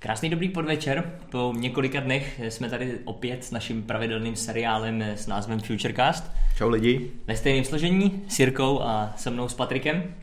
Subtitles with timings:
[0.00, 1.12] Krásný dobrý podvečer.
[1.30, 6.32] Po několika dnech jsme tady opět s naším pravidelným seriálem s názvem Futurecast.
[6.56, 7.10] Čau lidi.
[7.26, 10.14] Ve stejném složení s Jirkou a se mnou s Patrikem.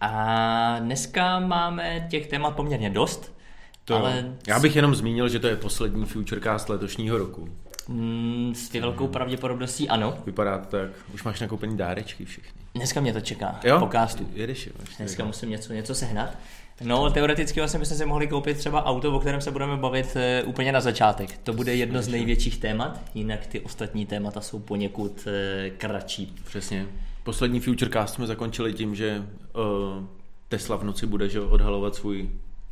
[0.00, 3.38] A dneska máme těch témat poměrně dost.
[3.84, 4.34] To, ale...
[4.46, 7.48] Já bych jenom zmínil, že to je poslední Futurecast letošního roku.
[7.88, 10.18] Mm, s velkou pravděpodobností ano.
[10.26, 10.90] Vypadá to tak.
[11.14, 12.60] Už máš nakoupený dárečky všechny.
[12.74, 13.60] Dneska mě to čeká.
[13.64, 13.78] Jo?
[13.78, 14.28] Po castu.
[14.34, 16.36] Jedeš, jo, Dneska musím něco, něco sehnat.
[16.80, 20.42] No, teoreticky vlastně bychom si mohli koupit třeba auto, o kterém se budeme bavit e,
[20.42, 21.38] úplně na začátek.
[21.38, 26.34] To bude jedno z největších témat, jinak ty ostatní témata jsou poněkud e, kratší.
[26.44, 26.86] Přesně.
[27.24, 29.18] Poslední Futurecast jsme zakončili tím, že
[29.54, 30.04] uh,
[30.48, 32.30] Tesla v noci bude že, odhalovat svůj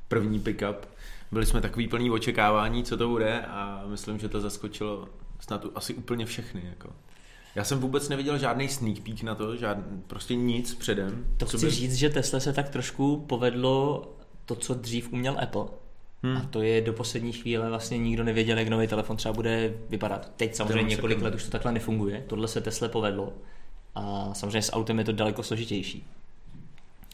[0.09, 0.77] první pickup.
[1.33, 5.09] Byli jsme takový plný očekávání, co to bude a myslím, že to zaskočilo
[5.41, 6.63] snad asi úplně všechny.
[6.69, 6.91] Jako.
[7.55, 11.27] Já jsem vůbec neviděl žádný sneak peek na to, žád, prostě nic předem.
[11.37, 11.71] To chci by...
[11.71, 14.03] říct, že Tesla se tak trošku povedlo
[14.47, 15.65] to, co dřív uměl Apple.
[16.23, 16.37] Hmm.
[16.37, 20.33] A to je do poslední chvíle vlastně nikdo nevěděl, jak nový telefon třeba bude vypadat.
[20.37, 22.25] Teď samozřejmě několik let už to takhle nefunguje.
[22.27, 23.33] Tohle se Tesla povedlo.
[23.95, 26.07] A samozřejmě s autem je to daleko složitější.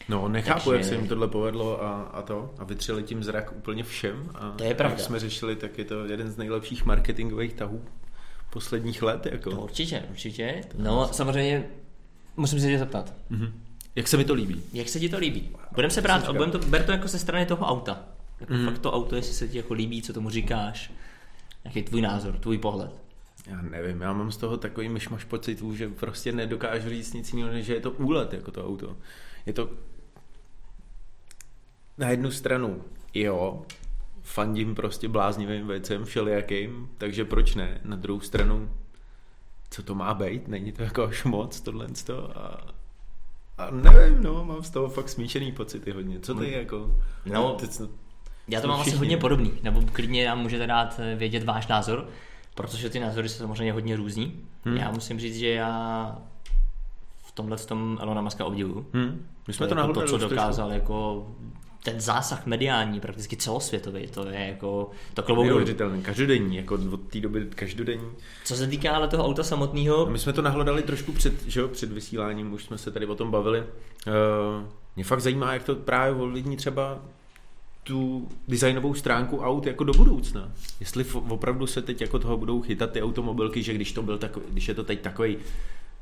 [0.09, 0.73] No, nechápu, Takže...
[0.73, 2.53] jak se jim tohle povedlo a, a to.
[2.57, 4.29] A vytřeli tím zrak úplně všem.
[4.35, 4.97] A to je pravda.
[4.97, 7.81] Jak jsme řešili, tak je to jeden z nejlepších marketingových tahů
[8.49, 9.25] posledních let.
[9.25, 9.49] Jako.
[9.49, 10.61] No, určitě, určitě.
[10.77, 11.65] No, samozřejmě
[12.37, 13.13] musím se tě zeptat.
[13.31, 13.51] Mm-hmm.
[13.95, 14.63] Jak se mi to líbí?
[14.73, 15.49] Jak se ti to líbí?
[15.71, 18.05] Budeme se brát, budem to, ber to jako ze strany toho auta.
[18.39, 18.65] Jako mm.
[18.65, 20.91] fakt to auto, jestli se ti jako líbí, co tomu říkáš.
[21.65, 22.91] Jaký je tvůj názor, tvůj pohled?
[23.47, 27.53] Já nevím, já mám z toho takový myšmaš pocitů, že prostě nedokážu říct nic jiného,
[27.53, 28.97] než že je to úlet jako to auto.
[29.45, 29.69] Je to
[31.97, 32.83] na jednu stranu,
[33.13, 33.65] jo,
[34.29, 37.81] fandím prostě bláznivým věcem všelijakým, takže proč ne?
[37.83, 38.69] Na druhou stranu,
[39.69, 40.47] co to má být?
[40.47, 41.87] Není to jako až moc tohle
[42.35, 42.67] a,
[43.57, 46.19] a nevím, no, mám z toho fakt smíšený pocity hodně.
[46.19, 46.53] Co ty hmm.
[46.53, 46.95] jako...
[47.25, 47.69] No, teď,
[48.47, 52.07] já to mám asi hodně podobný, nebo klidně nám můžete dát eh, vědět váš názor,
[52.55, 54.41] protože ty názory jsou samozřejmě hodně různý.
[54.63, 54.77] Hmm.
[54.77, 56.15] Já musím říct, že já
[57.23, 58.85] v tomhle tom Elona Muska obdivuju.
[58.93, 59.27] Hmm.
[59.47, 61.27] My jsme to, to, jako to co dokázal jako
[61.83, 67.19] ten zásah mediální, prakticky celosvětový, to je jako to klobouk Neuvěřitelný, každodenní, jako od té
[67.19, 68.11] doby každodenní.
[68.45, 70.05] Co se týká ale toho auta samotného...
[70.05, 73.15] My jsme to nahlodali trošku před, že jo, před vysíláním, už jsme se tady o
[73.15, 73.59] tom bavili.
[73.59, 73.65] Uh,
[74.95, 76.99] mě fakt zajímá, jak to právě ovlivní třeba
[77.83, 80.51] tu designovou stránku aut jako do budoucna.
[80.79, 84.45] Jestli opravdu se teď jako toho budou chytat ty automobilky, že když to byl takový,
[84.49, 85.37] když je to teď takový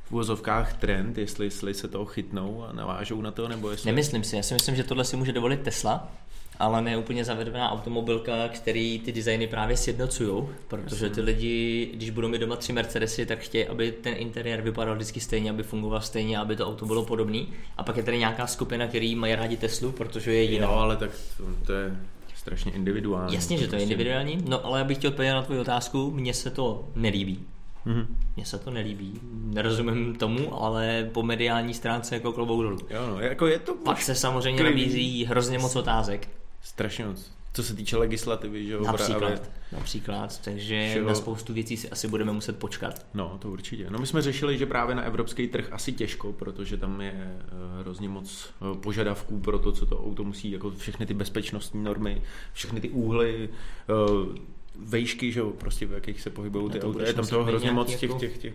[0.10, 3.88] v uvozovkách trend, jestli, jestli se toho chytnou a navážou na to, nebo jestli...
[3.92, 6.12] Nemyslím si, já si myslím, že tohle si může dovolit Tesla,
[6.60, 12.28] ale ne úplně zavedená automobilka, který ty designy právě sjednocují, protože ty lidi, když budou
[12.28, 16.38] mít doma tři Mercedesy, tak chtějí, aby ten interiér vypadal vždycky stejně, aby fungoval stejně,
[16.38, 17.48] aby to auto bylo podobný.
[17.78, 20.68] A pak je tady nějaká skupina, který mají rádi Teslu, protože je jiná.
[20.68, 21.98] Jo, ale tak to, to je
[22.36, 23.36] strašně individuální.
[23.36, 26.12] Jasně, že to je prostě- individuální, no ale já bych chtěl odpovědět na tvou otázku,
[26.12, 27.40] mně se to nelíbí.
[27.88, 28.06] Mm-hmm.
[28.36, 32.78] Mně se to nelíbí, nerozumím tomu, ale po mediální stránce jako klobouk dolů.
[32.90, 34.82] Jo, no, jako je to Pak se samozřejmě klidný.
[34.82, 36.30] nabízí hrozně moc otázek.
[36.62, 37.32] Strašně moc.
[37.54, 38.84] Co se týče legislativy, že jo?
[38.84, 39.40] Například, právě.
[39.72, 43.06] například, takže že na spoustu věcí si asi budeme muset počkat.
[43.14, 43.88] No, to určitě.
[43.90, 47.42] No my jsme řešili, že právě na evropský trh asi těžko, protože tam je eh,
[47.80, 52.22] hrozně moc eh, požadavků pro to, co to auto musí, jako všechny ty bezpečnostní normy,
[52.54, 53.50] všechny ty úhly,
[53.90, 54.40] eh,
[54.80, 57.04] vejšky, že jo, prostě v jakých se pohybují ty auta.
[57.04, 58.20] Je tam toho hrozně moc těch, jako...
[58.20, 58.54] těch, těch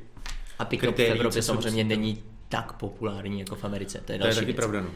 [0.58, 4.02] A pick-up v Evropě samozřejmě není tak populární jako v Americe.
[4.04, 4.90] To je, další to je taky pravda, no.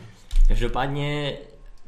[0.49, 1.37] Každopádně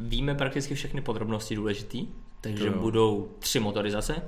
[0.01, 2.07] víme prakticky všechny podrobnosti důležitý,
[2.41, 4.23] takže budou tři motorizace.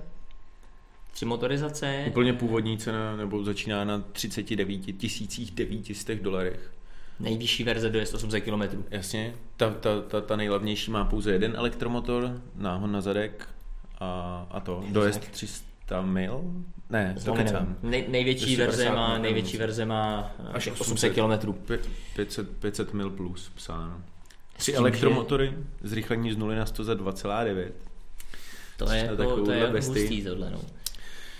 [1.12, 2.04] Tři motorizace.
[2.09, 4.81] Úplně původní cena, nebo začíná na 39
[5.54, 6.72] 900 dolarech.
[7.21, 8.62] Nejvyšší verze dojezd 800 km.
[8.91, 13.48] Jasně, ta, ta, ta, ta nejlevnější má pouze jeden elektromotor, náhon na zadek,
[14.00, 16.43] a, a to, dojezd 300 mil?
[16.91, 17.77] Ne, to kecám.
[17.83, 21.53] Nej, největší verze má, největší verze má až 800 km.
[22.16, 24.03] 500, 500 mil plus psáno.
[24.56, 25.53] Tři elektromotory,
[25.83, 27.71] zrychlení z 0 na 100 za 2,9.
[28.77, 30.60] To je, jako, to je hustý tohle, no.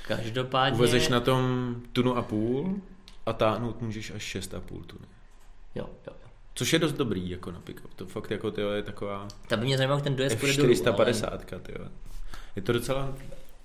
[0.08, 0.79] Každopádně...
[0.79, 2.81] Uvezeš na tom tunu a půl
[3.26, 5.06] a táhnout můžeš až 6,5 tuny.
[5.75, 6.31] Jo, jo, jo.
[6.55, 7.94] Což je dost dobrý jako na pick-up.
[7.96, 9.29] To fakt jako tyjo, je taková...
[9.49, 11.61] Ta by mě zajímalo, ten dojezd půjde 450 ale...
[11.61, 11.88] tyjo.
[12.56, 13.14] Je to docela...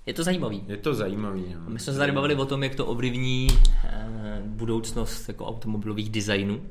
[0.06, 0.64] Je to zajímavý.
[0.68, 1.44] Je to zajímavý.
[1.54, 1.70] No.
[1.70, 3.48] My jsme se tady bavili o tom, jak to ovlivní
[3.84, 6.62] eh, budoucnost jako automobilových designů.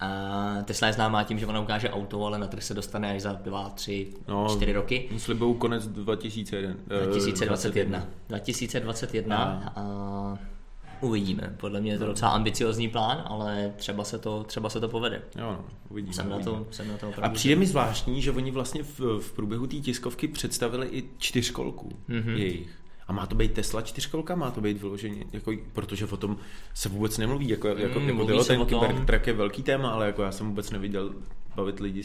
[0.00, 3.22] A Tesla je známá tím, že ona ukáže auto, ale na trh se dostane až
[3.22, 5.08] za 2, 3, no, 4 roky.
[5.18, 6.74] Slibou konec 2001.
[7.04, 8.06] 2021.
[8.28, 9.36] 2021.
[9.36, 9.72] A...
[9.80, 10.55] a
[11.00, 11.54] Uvidíme.
[11.60, 12.10] Podle mě je to No.
[12.10, 15.22] docela ambiciozní plán, ale třeba se to, třeba se to povede.
[15.38, 16.12] Jo, no, uvidíme.
[16.14, 16.56] Jsem na uvidíme.
[16.58, 17.34] to, jsem na to A opravdu.
[17.34, 22.18] přijde mi zvláštní, že oni vlastně v, v průběhu té tiskovky představili i čtyřkolku Mhm.
[22.20, 22.36] mm-hmm.
[22.36, 22.70] jejich.
[23.08, 26.36] A má to být Tesla čtyřkolka, má to být vyloženě, jako, protože o tom
[26.74, 27.48] se vůbec nemluví.
[27.48, 28.66] Jako, jako, Mm, jako jo, se ten.
[28.66, 31.10] Cybertruck je velký téma, ale jako já jsem vůbec neviděl
[31.56, 32.02] bavit lidi,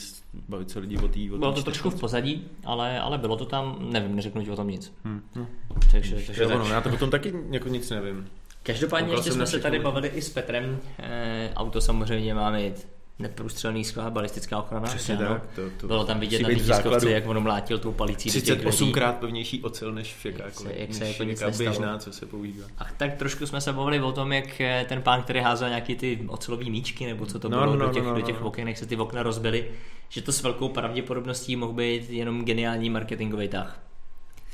[0.49, 3.77] bavit se lidi o té Bylo to trošku v pozadí, ale, ale bylo to tam,
[3.91, 4.93] nevím, neřeknu ti o tom nic.
[5.05, 5.47] Hm, no.
[5.91, 6.57] Takže, takže Jo, tak.
[6.59, 8.27] no, já to potom taky jako nic nevím.
[8.63, 10.79] Každopádně Koukal ještě jsme se tady bavili i s Petrem.
[10.99, 12.87] E, auto samozřejmě má mít
[13.19, 14.87] neprůstřelný skla, balistická ochrana.
[14.87, 15.27] Přesně ano?
[15.27, 15.43] tak.
[15.55, 18.61] To, to Bylo tam vidět na tiskovce, jak ono mlátil tou palicí do těch 38
[18.77, 18.93] dveří.
[18.93, 22.67] krát pevnější ocel než Jak jakákoliv, se- jak se jako běžná, co se používá.
[22.77, 25.95] A tak trošku jsme se bavili o tom, jak eh, ten pán, který házel nějaký
[25.95, 28.25] ty ocelový míčky, nebo co to No, bylo, no, do no, těch, no, do no,
[28.25, 28.47] těch no.
[28.47, 29.71] oken, jak se ty okna rozbily,
[30.09, 33.79] že to s velkou pravděpodobností mohl být jenom geniální marketingový tah.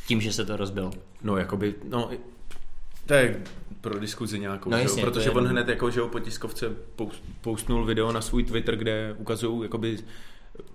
[0.08, 0.92] Tím, že se to rozbilo.
[1.24, 2.10] No, jakoby, no,
[3.08, 3.42] to je
[3.82, 7.24] pro diskuzi nějakou, No jasně, to protože je on hned jako, že po tiskovce post-
[7.42, 9.98] postnul video na svůj Twitter, kde ukazují jakoby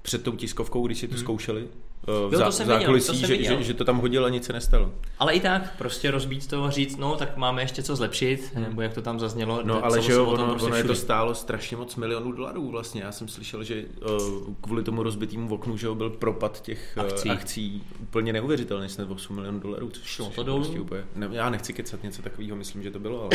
[0.02, 2.30] před tou tiskovkou, když si to zkoušeli, eh, v, Hmm.
[2.30, 4.28] to zá, jsem v viděl, zákulisí, to jsem že, že, že, to tam hodil a
[4.28, 4.92] nic se nestalo.
[5.18, 8.82] Ale i tak, prostě rozbít to a říct, no tak máme ještě co zlepšit, nebo
[8.82, 9.54] jak to tam zaznělo.
[9.56, 9.66] Hmm.
[9.68, 13.02] No ale že jo, ono, prostě ono je to stálo strašně moc milionů dolarů vlastně.
[13.02, 17.12] Já jsem slyšel, že uh, kvůli tomu rozbitému oknu, že jo, byl propad těch Akcí.
[17.14, 20.62] akcí, akcí úplně neuvěřitelný, snad 8 milionů dolarů, což Šlo to dolů?
[20.62, 23.30] prostě úplně, ne, já nechci kecat něco takového, myslím, že to bylo, ale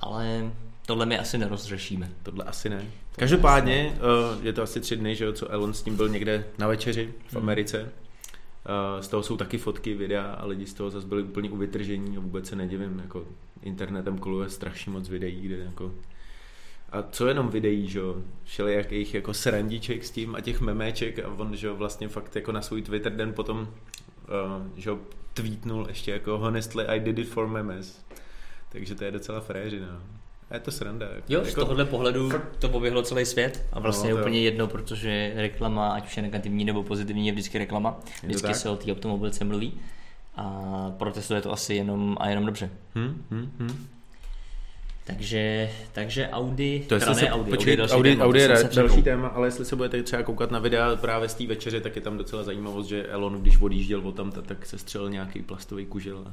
[0.00, 0.50] Ale
[0.86, 2.10] tohle my asi nerozřešíme.
[2.22, 2.86] tohle asi ne.
[3.16, 3.98] Každopádně
[4.36, 6.66] uh, je to asi tři dny, že jo, co Elon s tím byl někde na
[6.66, 7.42] večeři v Hmm.
[7.42, 7.82] Americe.
[7.82, 12.16] Uh, z toho jsou taky fotky, videa a lidi z toho zase byli úplně uvytržení
[12.16, 13.24] a vůbec se nedivím, jako
[13.62, 15.92] internetem koluje strašně moc videí, kde jako
[16.92, 21.28] a co jenom videí, že jo, všelijakých jako srandiček s tím a těch memeček a
[21.28, 23.66] on, že jo, vlastně fakt jako na svůj Twitter den potom, uh,
[24.76, 24.98] že jo,
[25.34, 28.04] tweetnul ještě jako honestly I did it for memes.
[28.68, 30.02] Takže to je docela fréřina.
[30.50, 31.06] A je to sranda.
[31.06, 34.38] Jako, Jo, z jako, tohohle pohledu to poběhlo celý svět a vlastně No, je úplně
[34.38, 34.44] jo.
[34.44, 38.00] jedno, protože reklama, ať už je negativní nebo pozitivní, je vždycky reklama.
[38.22, 38.56] Vždycky tak?
[38.56, 39.72] se o té automobilce mluví
[40.36, 40.62] a
[40.98, 42.70] protestuje to asi jenom a jenom dobře.
[42.94, 43.86] Hm, hm, hm.
[45.04, 49.02] Takže, takže Audi, To teda se, Audi, počkej, další Audi, téma, Audi to je další
[49.02, 52.02] téma, ale jestli se budete třeba koukat na videa právě z té večeře, tak je
[52.02, 56.24] tam docela zajímavost, že Elon, když odjížděl o tam, tak se střelil nějaký plastový kužel
[56.26, 56.32] a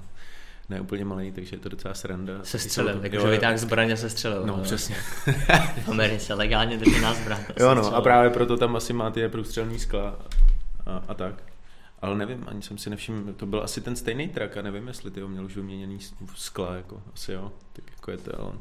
[0.74, 2.34] ne úplně malý, takže je to docela sranda.
[2.44, 4.46] Se střelil, to- jakože vytáhl zbraň a se střelil.
[4.46, 4.96] No, přesně.
[5.86, 7.40] V Americe legálně držená zbraň.
[7.60, 10.20] Jo, no, a právě proto tam asi má ty průstřelný skla
[10.86, 11.44] a, a tak.
[12.02, 15.12] Ale nevím, ani jsem si nevšiml, to byl asi ten stejný trak a nevím, jestli
[15.12, 16.00] ty měl už vyměněný
[16.36, 18.60] skla, jako asi jo, tak jako je to Elon.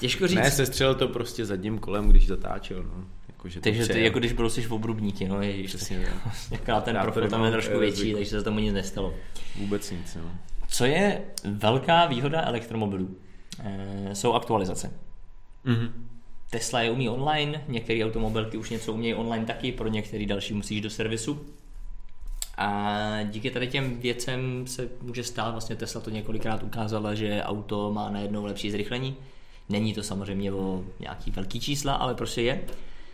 [0.00, 0.38] Těžko říct.
[0.38, 3.04] Ne, sestřelil to prostě zadním kolem, když zatáčel, no.
[3.28, 6.08] Jako, že to takže ty, jako když brousíš v obrubníky, no ježiš, Přesně
[6.50, 9.14] jaká ten profil tam je trošku větší, takže se tomu nic nestalo.
[9.56, 10.30] Vůbec nic, no.
[10.68, 13.16] Co je velká výhoda elektromobilů?
[13.64, 14.92] E, jsou aktualizace.
[15.64, 16.08] Mhm.
[16.50, 20.80] Tesla je umí online, některé automobilky už něco umějí online taky, pro některé další musíš
[20.80, 21.46] do servisu.
[22.56, 27.92] A díky tady těm věcem se může stát, vlastně Tesla to několikrát ukázala, že auto
[27.92, 29.16] má najednou lepší zrychlení.
[29.68, 32.64] Není to samozřejmě o nějaký velký čísla, ale prostě je.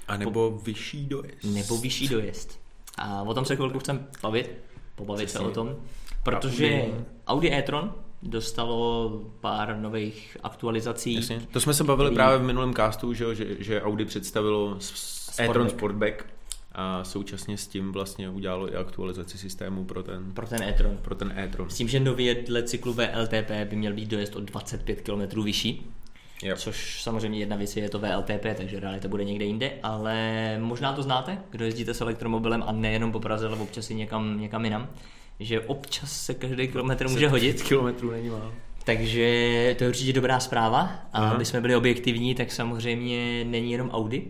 [0.09, 1.45] A nebo vyšší dojezd.
[1.45, 2.61] Nebo vyšší dojezd.
[2.99, 4.51] A o tom se chvilku chcem bavit,
[4.95, 5.49] pobavit se Přesně.
[5.49, 5.77] o tom,
[6.23, 6.85] protože
[7.27, 7.53] Audi.
[7.53, 7.93] E-tron
[8.23, 9.11] dostalo
[9.41, 11.15] pár nových aktualizací.
[11.15, 11.41] Jasně.
[11.53, 14.93] To jsme se bavili který- právě v minulém castu, že, že, že Audi představilo s-
[14.95, 16.21] s- e-tron Sportback.
[16.21, 16.35] Sportback
[16.73, 20.97] a současně s tím vlastně udělalo i aktualizaci systému pro ten, pro ten e-tron.
[21.03, 21.71] pro ten e-tron.
[21.71, 25.91] S tím, že nově dle cyklu VLTP by měl být dojezd o 25 km vyšší,
[26.43, 26.59] Yep.
[26.59, 30.93] což samozřejmě jedna věc je, je to VLTP, takže realita bude někde jinde, ale možná
[30.93, 34.65] to znáte, kdo jezdíte s elektromobilem a nejenom po Praze, ale občas i někam, někam
[34.65, 34.89] jinam,
[35.41, 37.63] že občas se každý kilometr může hodit.
[37.63, 38.53] kilometrů není málo.
[38.85, 40.81] Takže to je určitě dobrá zpráva.
[40.81, 41.31] A Aha.
[41.31, 44.29] aby jsme byli objektivní, tak samozřejmě není jenom Audi,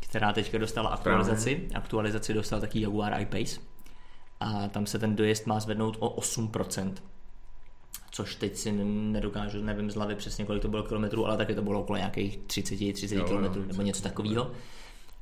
[0.00, 1.68] která teďka dostala aktualizaci.
[1.74, 3.60] Aktualizaci dostal taky Jaguar I-Pace.
[4.40, 6.92] A tam se ten dojezd má zvednout o 8%.
[8.10, 11.62] Což teď si nedokážu, nevím z hlavy přesně, kolik to bylo kilometrů, ale taky to
[11.62, 14.50] bylo okolo nějakých 30, 30 Jo, jo, kilometrů nebo něco takového.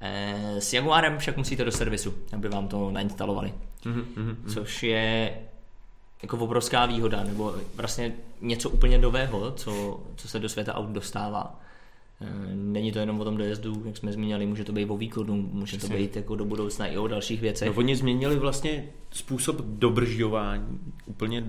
[0.01, 4.37] Eh, S Jaguarem však musíte do servisu, aby vám to nainstalovali Mhm, mhm, mhm.
[4.55, 5.35] což je
[6.23, 11.61] jako obrovská výhoda, nebo vlastně něco úplně nového, co, co se do světa aut dostává.
[12.21, 15.35] Eh, Není to jenom o tom dojezdu, jak jsme zmínili, může to být o výkonu,
[15.53, 15.95] může Přesně.
[15.97, 17.69] to být jako do budoucna i o dalších věcech.
[17.69, 21.45] No, oni změnili vlastně způsob dobržďování úplně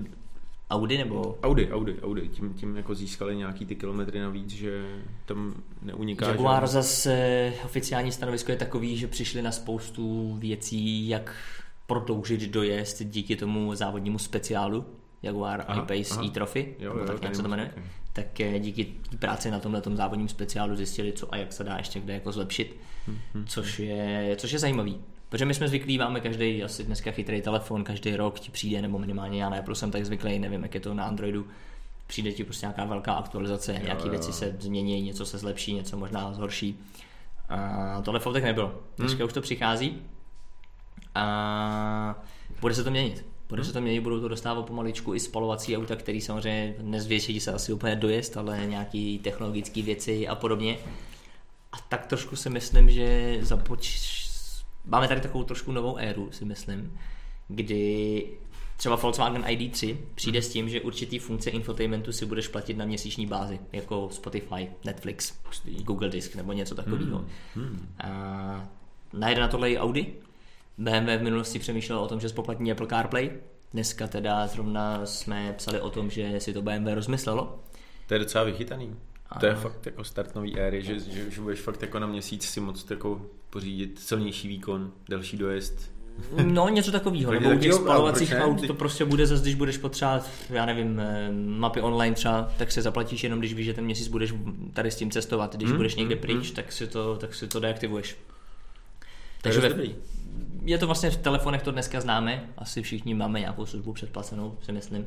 [0.70, 2.28] Audi nebo Audi, Audi, Audi.
[2.28, 4.84] Tím, tím jako získali nějaký ty kilometry navíc, že
[5.26, 11.34] tam neuniká Jaguar žádný- zase oficiální stanovisko je takový, že přišli na spoustu věcí, jak
[11.86, 14.84] prodloužit dojezd díky tomu závodnímu speciálu,
[15.22, 16.24] Jaguar Aha, I-Pace aha.
[16.26, 17.74] e-trophy, Jo, jo, tak se to jmenuje,
[18.12, 18.86] tak eh, díky
[19.18, 22.76] práci na tomhle závodním speciálu zjistili, co a jak se dá ještě kde jako zlepšit,
[23.08, 23.46] Mhm.
[23.46, 24.96] což je, což je zajímavý.
[25.30, 28.98] Protože my jsme zvyklí, máme každý asi dneska chytrý telefon, každý rok ti přijde, nebo
[28.98, 31.46] minimálně já na Apple jsem tak zvyklý, nevím, jak je to na Androidu,
[32.06, 34.10] přijde ti prostě nějaká velká aktualizace, jo, nějaké jo.
[34.10, 36.78] věci se změní, něco se zlepší, něco možná zhorší.
[37.48, 38.74] A tohle tak nebylo.
[38.98, 39.26] Dneska Hmm.
[39.26, 40.02] už to přichází
[41.14, 42.24] a
[42.60, 43.26] bude se to měnit.
[43.48, 47.52] Bude se to měnit, budou to dostávat pomaličku i spalovací auta, který samozřejmě nezvětší se
[47.52, 50.76] asi úplně dojezd, ale nějaký technologické věci a podobně.
[51.72, 54.29] A tak trošku si myslím, že započ...
[54.84, 56.98] máme tady takovou trošku novou éru, si myslím,
[57.48, 58.26] kdy
[58.76, 63.26] třeba Volkswagen ID3 přijde s tím, že určitý funkce infotainmentu si budeš platit na měsíční
[63.26, 65.34] bázi, jako Spotify, Netflix,
[65.64, 67.24] Google Disk nebo něco takového.
[68.04, 68.68] A
[69.12, 70.14] najde na tohle i Audi.
[70.78, 73.30] BMW v minulosti přemýšlelo o tom, že spoplatní Apple CarPlay.
[73.72, 77.58] Dneska teda zrovna jsme psali o tom, že si to BMW rozmyslelo.
[78.06, 78.96] To je docela vychytaný.
[79.38, 82.44] To je fakt jako start nový éry, že, že, že budeš fakt jako na měsíc
[82.44, 85.92] si moc jako pořídit silnější výkon, delší dojezd.
[86.44, 87.32] No, něco takového.
[87.32, 91.30] Nebo u těch spalovacích aut to prostě bude zase, když budeš potřebovat, já nevím, eh,
[91.46, 94.34] mapy online třeba, tak se zaplatíš jenom, když víš, že ten měsíc budeš
[94.72, 95.56] tady s tím cestovat.
[95.56, 98.16] Když Hmm, budeš někde hmm, pryč, tak si to, tak si to deaktivuješ.
[99.42, 99.94] Takže ve, dobrý.
[100.64, 104.72] je to vlastně v telefonech to dneska známe, asi všichni máme nějakou službu předplacenou, si
[104.72, 105.06] myslím.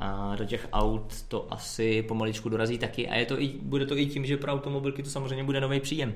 [0.00, 3.96] A do těch aut to asi pomaličku dorazí taky a je to i, bude to
[3.96, 6.14] i tím, že pro automobilky to samozřejmě bude nový příjem.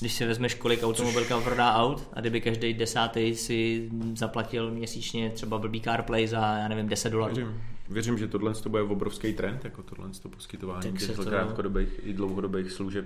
[0.00, 5.58] Když si vezmeš, kolik automobilka prodá aut a kdyby každý desátý si zaplatil měsíčně třeba
[5.58, 7.34] blbý CarPlay za, já nevím, 10 dolarů.
[7.34, 11.88] Věřím, věřím, že tohle to bude obrovský trend, jako tohle to poskytování těchto to- krátkodobých
[12.02, 13.04] i dlouhodobých služeb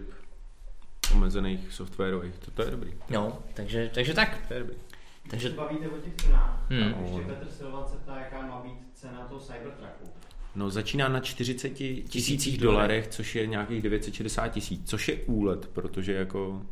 [1.14, 2.34] omezených softwarových.
[2.38, 2.90] To, to je dobrý.
[3.10, 4.38] No, takže, takže tak.
[4.48, 4.76] To je dobrý.
[5.30, 6.94] Takže se bavíte o těch cenách, Hmm.
[7.04, 10.04] ještě Petr Silvan se ptá, jaká má být cena toho Cybertrucku.
[10.54, 11.68] No začíná na 40
[12.08, 16.62] tisících dolarech, což je nějakých 960 tisíc, což je úlet, protože jako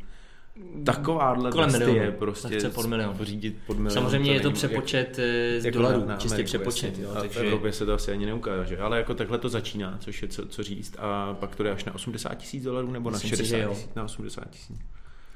[0.85, 3.17] takováhle Kolem bestie milionu, prostě lehce pod milion.
[3.17, 3.93] pořídit pod milion.
[3.93, 6.87] samozřejmě to je to přepočet jak, z jako dolarů, na- čistě Ameriku, přepočet.
[6.87, 7.03] jasně.
[7.03, 9.97] Jo, a takže v Evropě se to asi ani neukáže, ale jako takhle to začíná,
[10.01, 13.09] což je co, co říct a pak to jde až na 80 tisíc dolarů nebo
[13.09, 13.73] Myslím na si, že 60 jo.
[13.73, 14.77] tisíc, na 80 tisíc.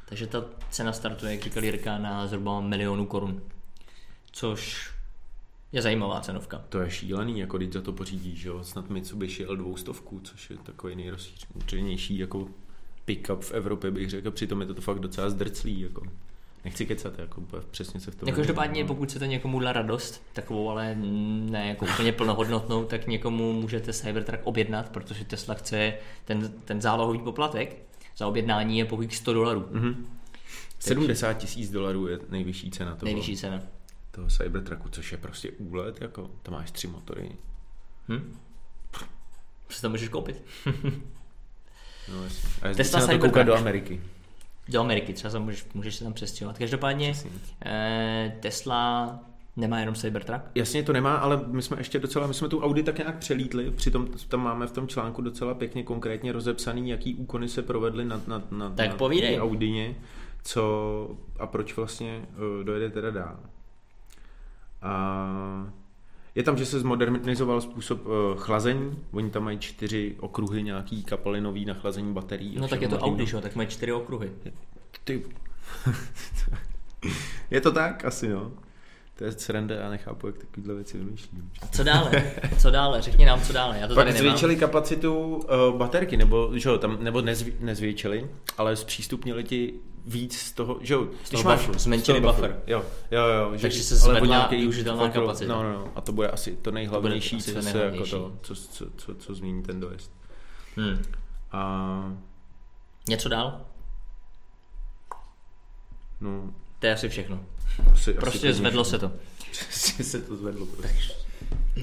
[0.09, 3.41] Takže ta cena startuje, jak říkal Jirka, na zhruba milionu korun.
[4.31, 4.91] Což
[5.73, 6.65] je zajímavá cenovka.
[6.69, 10.57] To je šílený, jako když za to pořídíš, že jo, snad Mitsubishi L200, což je
[10.57, 12.47] takový nejrozšířenější jako
[13.05, 16.03] pick-up v Evropě, bych řekl, přitom je to fakt docela zdrclý, jako.
[16.65, 18.29] Nechci kecat, jako přesně se v tom...
[18.29, 23.53] Jako každopádně, pokud chcete někomu dát radost, takovou ale ne jako úplně plnohodnotnou, tak někomu
[23.53, 25.93] můžete Cybertruck objednat, protože Tesla chce
[26.25, 27.77] ten, ten zálohový poplatek
[28.17, 29.65] za objednání je pouhých 100 dolarů.
[29.71, 30.07] Mhm.
[30.79, 33.61] 70 tisíc dolarů je nejvyšší cena toho, Nejvyšší cena.
[34.15, 37.31] Toho Cybertrucku, což je prostě úlet, jako, tam máš tři motory.
[38.09, 38.37] Hm?
[39.69, 40.43] Co to můžeš koupit?
[42.11, 42.49] No, jasně.
[42.61, 44.01] A jezdit Tesla se na to koukat do Ameriky.
[44.69, 46.57] Do Ameriky třeba se můžeš, můžeš se tam přestěhovat.
[46.57, 47.31] Každopádně Přesně.
[47.65, 49.19] eh, Tesla
[49.55, 50.41] nemá jenom Cybertruck.
[50.55, 53.71] Jasně to nemá, ale my jsme ještě docela, my jsme tu Audi tak nějak přelítli,
[53.71, 58.21] přitom tam máme v tom článku docela pěkně konkrétně rozepsaný, jaký úkony se provedly na,
[58.27, 59.95] na, na, Tak na té Audině,
[60.43, 62.25] co a proč vlastně
[62.57, 63.39] uh, dojede teda dál.
[64.83, 65.73] A
[66.35, 71.65] je tam, že se zmodernizoval způsob uh, chlazení, oni tam mají čtyři okruhy nějaký kapalinový
[71.65, 72.55] na chlazení baterií.
[72.59, 73.13] No tak je to možného.
[73.13, 74.31] Audi, že jo, tak mají čtyři okruhy.
[75.03, 75.23] Ty.
[77.51, 78.05] je to tak?
[78.05, 78.51] Asi no.
[79.15, 81.51] To je sranda, já nechápu, jak takovýhle věci vymýšlím.
[81.71, 82.11] Co dále?
[82.59, 83.01] Co dále?
[83.01, 83.77] Řekni nám, co dále.
[83.79, 88.29] Já to Pak tady zvětšili kapacitu uh, baterky, nebo, že jo, tam, nebo nezvě, nezvětšili,
[88.57, 89.73] ale zpřístupnili ti
[90.05, 92.59] víc z toho, že jo, Z toho bufferu, zmenšili toho buffer.
[92.67, 93.51] Jo, jo, jo.
[93.55, 95.53] že- Takže se zvedla nějaký využitelná kapacita.
[95.53, 98.31] No, no, no, a to bude asi to nejhlavnější, asi to co se jako to,
[98.41, 100.11] co, co, co, co změní ten dojezd.
[100.75, 101.01] Hmm.
[101.51, 102.13] A
[103.09, 103.61] Něco dál?
[106.21, 106.53] no,
[106.83, 107.45] To je asi všechno.
[107.93, 109.11] asi, Prostě asi zvedlo se to.
[109.69, 110.65] Přesně se to zvedlo.
[110.65, 111.13] Prostě.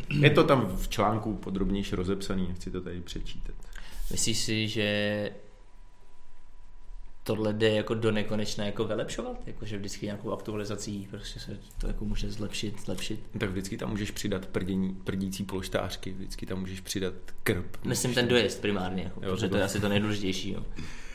[0.08, 3.54] Je to tam v článku podrobnější rozepsaný, nechci to tady přečítat.
[4.10, 5.30] Myslíš si, že
[7.24, 9.36] tohle jde jako do nekonečna jako vylepšovat?
[9.46, 13.20] Jako, že vždycky nějakou aktualizací prostě se to jako může zlepšit, zlepšit.
[13.38, 17.76] Tak vždycky tam můžeš přidat prdění, prdící polštářky, vždycky tam můžeš přidat krb.
[17.84, 20.52] Myslím ten dojezd primárně, jako, Jo, protože to je to- asi to nejdůležitější.
[20.52, 20.64] Jo.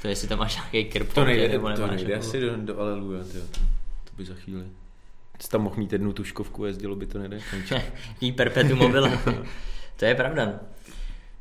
[0.01, 2.27] To jestli tam máš nějaký krp, To nejde, nebo to nemáš, nejde jako.
[2.27, 3.23] asi do, do Aleluja,
[4.17, 4.65] by za chvíli.
[5.39, 7.39] Jsi tam mohl mít jednu tuškovku, jezdilo by to nejde.
[8.21, 9.19] Jí perpetuum mobile.
[9.95, 10.59] to je pravda.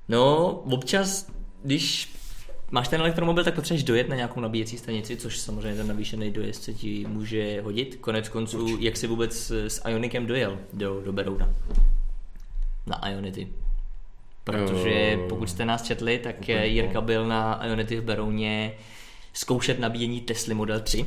[0.08, 0.50] no.
[0.50, 2.14] Občas, když
[2.70, 6.62] máš ten elektromobil, tak potřebuješ dojet na nějakou nabíjecí stanici, což samozřejmě ten navýšený dojezd
[6.62, 7.96] se ti může hodit.
[7.96, 11.48] Konec konců, jak jsi vůbec s Ionikem dojel do, do Berouna?
[12.86, 13.48] na Ionity.
[14.44, 18.72] Protože pokud jste nás četli, tak Jirka byl na Ionity v Berouně
[19.32, 21.06] zkoušet nabíjení Tesly Model 3,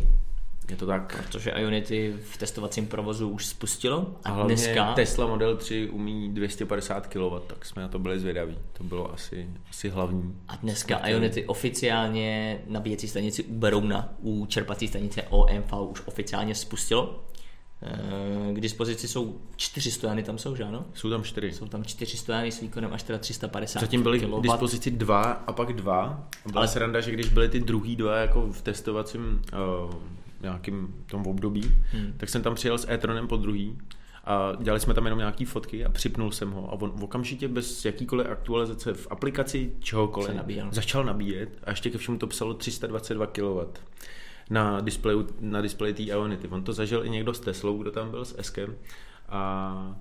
[0.70, 1.24] Je to tak.
[1.28, 7.08] protože Ionity v testovacím provozu už spustilo A a dneska Tesla Model 3 umí 250
[7.08, 8.58] kW, tak jsme na to byli zvědaví.
[8.78, 10.36] To bylo asi, asi hlavní.
[10.48, 17.24] A dneska Ionity oficiálně nabíjecí stanici u Berouna, u čerpací stanice OMV už oficiálně spustilo.
[17.82, 20.86] Eh, K dispozici jsou čtyři stojany, tam jsou, že ano?
[20.94, 21.54] Jsou tam čtyři.
[21.54, 24.42] Jsou tam čtyři stojany s výkonem až teda 350 Zatím byly k kW.
[24.42, 26.04] dispozici dva a pak dva.
[26.04, 26.68] Byla Ale- Ale...
[26.68, 29.42] sranda, že když byly ty druhý dva jako v testovacím
[29.88, 29.94] uh,
[30.42, 32.14] nějakým tom období, hmm.
[32.18, 33.78] tak jsem tam přijel s e-tronem po druhý
[34.26, 37.86] a dělali jsme tam jenom nějaký fotky a připnul jsem ho a on okamžitě bez
[37.86, 40.68] jakýkoliv aktualizace v aplikaci čehokoliv nabíjel.
[40.72, 43.60] začal nabíjet a ještě ke všemu to psalo 322 kW
[44.50, 46.48] na displeji, na displeji té Ionity.
[46.48, 48.76] On to zažil i někdo s Teslou, kdo tam byl s Eskem
[49.30, 49.96] a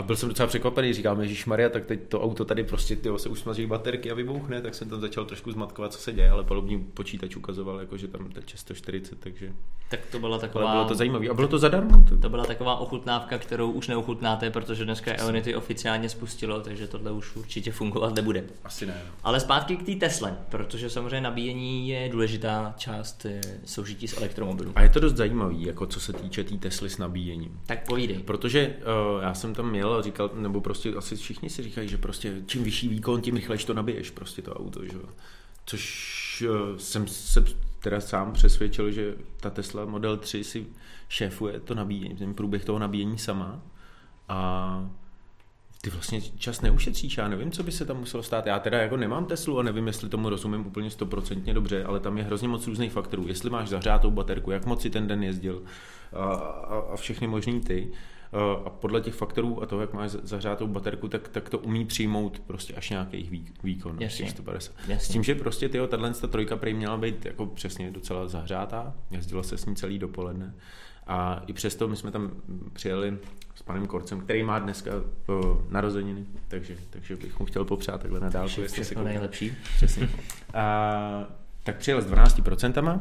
[0.00, 3.18] a byl jsem docela překvapený, říkám, Ježíš Maria, tak teď to auto tady prostě tyjo,
[3.18, 6.44] se usmaží baterky a vybouchne, tak jsem tam začal trošku zmatkovat, co se děje, ale
[6.44, 9.52] palubní počítač ukazoval, jako, že tam teče 140, takže
[9.88, 10.72] Tak to byla ale taková...
[10.72, 11.28] bylo to zajímavé.
[11.28, 12.04] A bylo to zadarmo?
[12.08, 12.16] To...
[12.16, 17.36] To byla taková ochutnávka, kterou už neochutnáte, protože dneska Ionity oficiálně spustilo, takže tohle už
[17.36, 18.44] určitě fungovat nebude.
[18.64, 19.02] Asi ne.
[19.06, 19.12] no.
[19.22, 24.72] Ale zpátky k té Tesle, protože samozřejmě nabíjení je důležitá část eh, soužití s elektromobilů.
[24.74, 27.60] A je to dost zajímavý, jako co se týče té tý Tesly s nabíjením.
[27.66, 28.18] Tak povídej.
[28.18, 28.74] Protože
[29.16, 32.42] uh, já jsem tam měl a říkal, nebo prostě asi všichni si říkají, že prostě
[32.46, 34.92] čím vyšší výkon, tím rychlejš to nabiješ prostě to auto, že.
[35.66, 37.44] Což uh, jsem se
[37.82, 40.66] teda sám přesvědčil, že ta Tesla Model 3 si
[41.08, 43.62] šéfuje to nabíjení, ten průběh toho nabíjení sama
[44.28, 44.90] a
[45.82, 48.46] ty vlastně čas neušetříš, já nevím, co by se tam muselo stát.
[48.46, 52.18] Já teda jako nemám Teslu a nevím, jestli tomu rozumím úplně stoprocentně dobře, ale tam
[52.18, 53.28] je hrozně moc různých faktorů.
[53.28, 55.62] Jestli máš zahřátou baterku, jak moc si ten den jezdil
[56.12, 57.92] a, a, a všechny možný ty.
[58.64, 62.38] A podle těch faktorů a toho, jak máš zahřátou baterku, tak, tak to umí přijmout
[62.46, 63.96] prostě až nějaký vý, výkon.
[64.00, 64.18] Jasně.
[64.24, 64.74] těch 150.
[64.88, 64.96] Jasně.
[64.96, 68.94] S tím, že prostě tyjo, tahle ta trojka prej měla být jako přesně docela zahřátá.
[69.10, 70.54] Jezdilo se s ní celý dopoledne.
[71.06, 72.30] A i přesto my jsme tam
[72.72, 73.18] přijeli
[73.54, 74.90] s panem Korcem, který má dneska
[75.28, 78.60] o, narozeniny, takže, takže bych mu chtěl popřát takhle na dálku.
[78.60, 79.12] jestli se Všechno kouká.
[79.12, 79.54] nejlepší.
[79.76, 80.08] Přesně.
[80.54, 81.24] A,
[81.62, 83.00] tak přijel s 12%.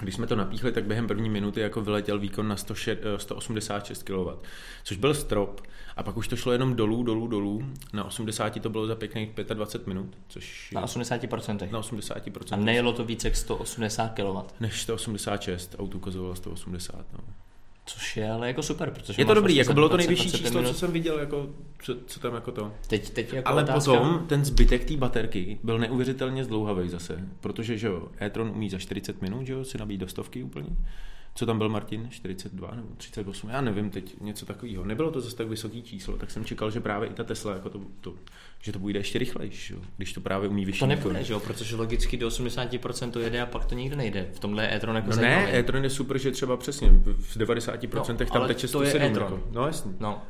[0.00, 2.74] Když jsme to napíchli, tak během první minuty jako vyletěl výkon na 100,
[3.16, 4.28] 186 kW,
[4.84, 5.60] což byl strop.
[5.96, 7.64] A pak už to šlo jenom dolů, dolů, dolů.
[7.92, 11.70] Na 80 to bylo za pěkných 25 minut, což Na 80%.
[11.70, 12.54] na 80%.
[12.54, 14.38] A nejelo to více jak 180 kW.
[14.60, 17.06] Než 186, auto ukazovalo 180.
[17.12, 17.18] No.
[17.86, 20.28] Což je ale jako super, protože Je to dobrý, vlastně jako bylo to 20, nejvyšší
[20.28, 20.78] 25 číslo, co minut.
[20.78, 21.48] jsem viděl, jako,
[21.82, 22.72] co, co tam jako to.
[22.86, 27.78] Teď, teď jako Ale otázka, potom ten zbytek té baterky byl neuvěřitelně zdlouhavý zase, protože
[27.78, 30.68] že jo, e-tron umí za 40 minut, že jo, si nabít do stovky úplně.
[31.34, 32.10] Co tam byl Martin?
[32.10, 33.50] 42 nebo 38?
[33.50, 34.84] Já nevím teď, něco takového.
[34.84, 37.70] Nebylo to zase tak vysoký číslo, tak jsem čekal, že právě i ta Tesla, jako
[37.70, 38.14] to, to
[38.60, 41.40] že to bude ještě rychlejší, jo, když to právě umí vyšší To nepůjde, že jo,
[41.40, 44.28] protože logicky do 80% to jede a pak to nikdy nejde.
[44.32, 45.42] V tomhle je e-tron jako No zajímavý.
[45.46, 48.90] ne, e-tron je super, že třeba přesně v 90% No, tam ale teče to je
[48.90, 49.10] 107.
[49.10, 49.32] e-tron.
[49.32, 49.48] Jako.
[49.52, 49.92] No jasně.
[50.00, 50.22] No.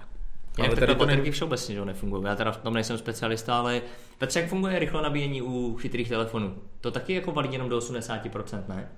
[0.59, 2.25] Ale Jak tady to ne- baterky všeobecně že nefungují.
[2.25, 3.83] Já teda v tom nejsem specialista, ale
[4.19, 6.55] Petře, jak funguje rychle nabíjení u chytrých telefonů?
[6.81, 8.88] To taky jako valí jenom do 80%, ne?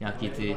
[0.00, 0.56] Nějaký ty...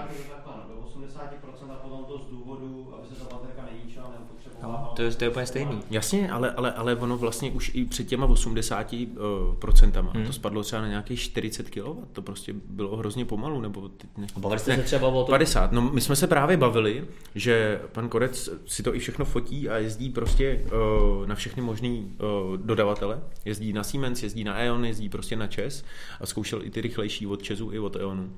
[1.02, 3.16] Je to tak, je to takhle, no, do 80% a potom to z důvodu, aby
[3.16, 4.82] se ta baterka neníčila, neupotřebovala.
[4.82, 5.80] No, to, je, to je úplně stejný.
[5.90, 10.26] Jasně, ale, ale, ale ono vlastně už i před těma 80 uh, procentama, Hmm.
[10.26, 14.28] to spadlo třeba na nějakých 40 kW, to prostě bylo hrozně pomalu, nebo teď ne,
[14.38, 15.72] Bavili jste ne, se třeba o tom, 50.
[15.72, 17.06] No my jsme se právě bavili,
[17.36, 22.16] že pan Korec si to i všechno fotí a jezdí prostě uh, na všechny možný
[22.50, 23.20] uh, dodavatele.
[23.46, 25.84] Jezdí na Siemens, jezdí na E.ON, jezdí prostě na ČES
[26.22, 28.30] a zkoušel i ty rychlejší od ČESu i od E.ONu.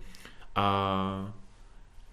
[0.56, 1.34] A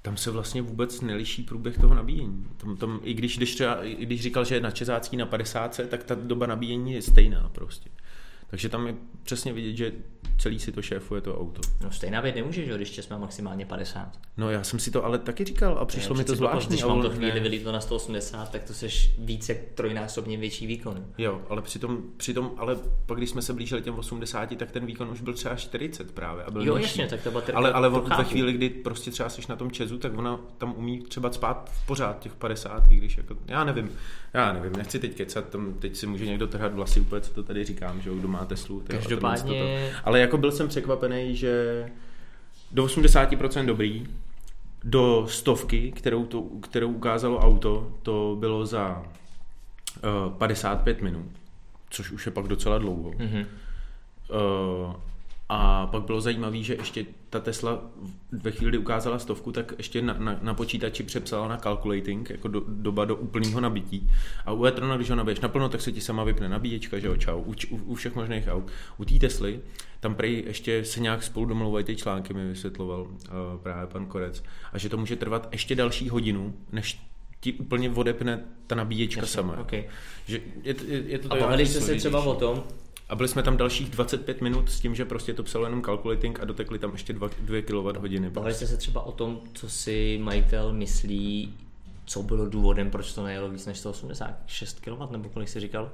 [0.06, 2.46] tam se vlastně vůbec neliší průběh toho nabíjení.
[2.56, 5.80] Tam, tam, i, když, když, třeba, i když říkal, že je na Česácký na 50,
[5.88, 7.90] tak ta doba nabíjení je stejná prostě.
[8.50, 9.92] Takže tam je přesně vidět, že
[10.38, 11.60] celý si to šéfuje to auto.
[11.82, 14.12] no stejná věc nemůže, že jo, když má maximálně 50.
[14.36, 16.68] No já jsem si to ale taky říkal a přišlo mi to zvláštní.
[16.68, 17.40] Když mám to chvíli ne.
[17.40, 21.04] vylít to na 180, tak to seš více jak trojnásobně větší výkon.
[21.18, 25.08] Jo, ale přitom, přitom, ale pak když jsme se blížili těm 80, tak ten výkon
[25.10, 27.00] už byl třeba 40 právě a byl Jo, nižší.
[27.00, 29.98] jasně, tak ta baterka ale, ale ve chvíli, kdy prostě třeba jsi na tom Česu,
[29.98, 33.90] tak ona tam umí třeba spát pořád těch 50, i když jako, já nevím,
[34.34, 37.42] já nevím, nechci teď kecat, tam teď si může někdo trhat vlasy úplně, co to
[37.42, 38.80] tady říkám, že jo, kdo má Teslu.
[38.80, 39.60] tyjo, Každopádně-
[39.92, 39.96] to.
[40.04, 41.84] Ale jako byl jsem překvapený, že
[42.72, 44.06] do 80% dobrý,
[44.84, 49.02] do stovky, kterou, to, kterou ukázalo auto, to bylo za
[50.26, 51.26] uh, 55 minut,
[51.90, 53.12] což už je pak docela dlouho.
[53.18, 53.46] Mhm.
[54.86, 54.94] Uh,
[55.48, 57.82] A pak bylo zajímavé, že ještě ta Tesla
[58.32, 62.48] ve chvíli, kdy ukázala stovku, tak ještě na, na, na počítači přepsala na calculating, jako
[62.48, 64.10] do, doba do úplného nabití.
[64.46, 67.16] A u e když ho nabiješ naplno, tak se ti sama vypne nabíječka, že jo,
[67.16, 68.64] čau, u, u, u všech možných aut.
[68.98, 69.60] U té Tesly,
[70.00, 73.08] tam prej ještě se nějak spolu domlouvají ty články, mi vysvětloval uh,
[73.62, 74.42] právě pan Korec.
[74.72, 77.00] A že to může trvat ještě další hodinu, než
[77.40, 79.60] ti úplně odepne ta nabíječka Jasně, sama.
[79.60, 79.84] Okay.
[80.26, 82.64] Že je, je, je to a bavili jste se třeba o tom,
[83.08, 86.40] a byli jsme tam dalších 25 minut s tím, že prostě to psalo jenom calculating
[86.40, 88.30] a dotekli tam ještě 2, 2 kWh.
[88.30, 91.54] Bavili jste se třeba o tom, co si majitel myslí,
[92.04, 95.90] co bylo důvodem, proč to nejelo víc než 186 kW, nebo kolik jsi říkal?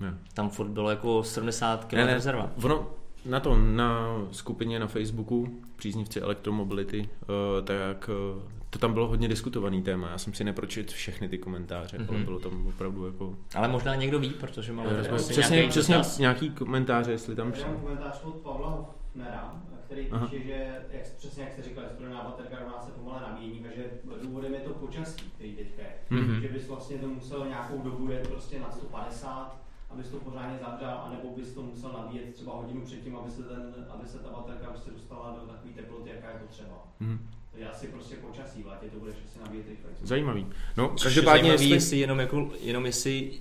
[0.00, 0.18] Ne.
[0.34, 2.50] Tam furt bylo jako 70 kW ne, ne, rezerva.
[2.64, 2.90] Ono,
[3.24, 9.28] na tom, na skupině na Facebooku, příznivci elektromobility, uh, tak uh, to tam bylo hodně
[9.28, 10.10] diskutovaný téma.
[10.10, 12.06] Já jsem si nepročit všechny ty komentáře, mm-hmm.
[12.08, 13.36] ale bylo tam opravdu jako...
[13.54, 17.52] Ale možná někdo ví, protože máme uh, přesně, nějaký, přesně nějaký komentáře, jestli tam...
[17.52, 20.26] Já komentář od Pavla Hofnera, který Aha.
[20.26, 23.84] píše, že jak, přesně jak jste říkal, studená baterka rovná se pomalé nabíjení, takže
[24.22, 25.92] důvodem je to počasí, který teďka je.
[26.10, 26.40] Mm-hmm.
[26.40, 31.00] Že bys vlastně to musel nějakou dobu jet prostě na 150, abys to pořádně zavřel,
[31.04, 34.66] anebo bys to musel nabíjet třeba hodinu předtím, aby se, ten, aby se ta baterka
[34.66, 36.86] prostě dostala do takové teploty, jaká je potřeba.
[37.00, 37.30] Mm.
[37.72, 39.90] Asi prostě počasí, v létě to budeš asi nabíjet rychle.
[40.02, 40.46] Zajímavý.
[40.76, 41.68] No, každopádně jestli...
[41.68, 41.98] jestli...
[41.98, 43.40] jenom jako, jenom jestli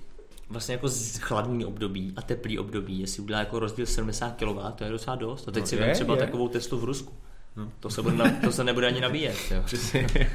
[0.50, 0.88] vlastně jako
[1.20, 5.48] chladný období a teplý období, jestli udělá jako rozdíl 70 kW, to je docela dost.
[5.48, 6.20] A teď no, si je, třeba je.
[6.20, 7.14] takovou testu v Rusku.
[7.60, 7.72] No.
[7.80, 9.38] To, se bude, to se nebude ani nabíjet.
[9.52, 9.64] Jo.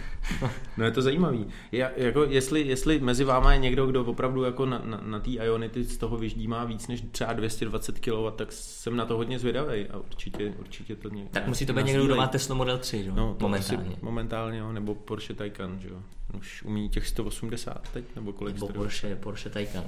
[0.77, 1.47] no je to zajímavý.
[1.73, 5.31] Já, jako jestli, jestli mezi váma je někdo, kdo opravdu jako na, na, na té
[5.31, 9.89] Ionity z toho vyždímá víc než třeba 220 kW, tak jsem na to hodně zvědavý
[9.89, 11.31] a určitě, určitě to někdo.
[11.33, 13.15] Tak musí to být někdo, kdo má Tesla Model 3, jo?
[13.17, 13.97] No, momentálně.
[14.03, 16.03] momentálně, jo, nebo Porsche Taycan, jo.
[16.39, 19.85] Už umí těch 180 teď, nebo kolik Nebo Porsche, Porsche Taycan.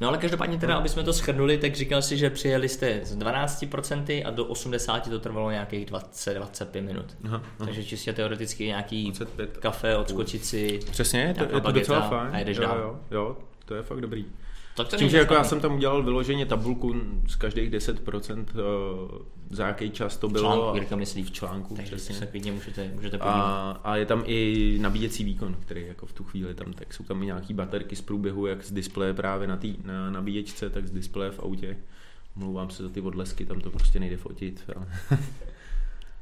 [0.00, 3.18] No ale každopádně teda, aby jsme to schrnuli, tak říkal si, že přijeli jste z
[3.18, 7.16] 12% a do 80 to trvalo nějakých 20-25 minut.
[7.24, 7.64] Aha, aha.
[7.64, 9.56] Takže čistě teoreticky nějaký 25.
[9.56, 10.80] kafe, odskočit si.
[10.90, 12.30] Přesně, to, je to docela fajn.
[12.32, 12.78] A jedeš jo, dál.
[12.78, 14.26] Jo, jo, to je fakt dobrý.
[14.76, 16.94] Tak to Tím, že jako já jsem tam udělal vyloženě tabulku
[17.28, 19.18] z každých 10% uh,
[19.50, 20.54] za jaký čas to bylo.
[20.54, 21.22] Článku, Jirka myslí.
[21.22, 22.14] V článku, Takže přesně.
[22.14, 26.24] se klidně můžete, můžete A, a, je tam i nabíjecí výkon, který jako v tu
[26.24, 29.56] chvíli tam, tak jsou tam i nějaký baterky z průběhu, jak z displeje právě na,
[29.56, 31.76] tý, na nabíječce, tak z displeje v autě.
[32.36, 34.70] Mluvám se za ty odlesky, tam to prostě nejde fotit.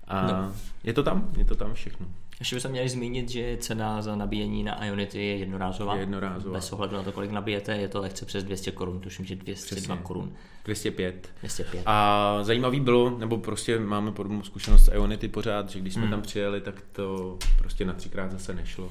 [0.09, 0.55] A no.
[0.85, 2.07] je to tam, je to tam všechno.
[2.39, 5.95] Ještě bychom měli zmínit, že cena za nabíjení na Ionity je jednorázová.
[5.95, 6.55] Je jednorázová.
[6.55, 9.97] Bez ohledu na to, kolik nabijete, je to lehce přes 200 korun, tuším, že 202
[9.97, 10.33] korun.
[10.65, 11.31] 205.
[11.41, 11.83] 205.
[11.87, 16.11] A zajímavý bylo, nebo prostě máme podobnou zkušenost s Ionity pořád, že když jsme hmm.
[16.11, 18.91] tam přijeli, tak to prostě na třikrát zase nešlo.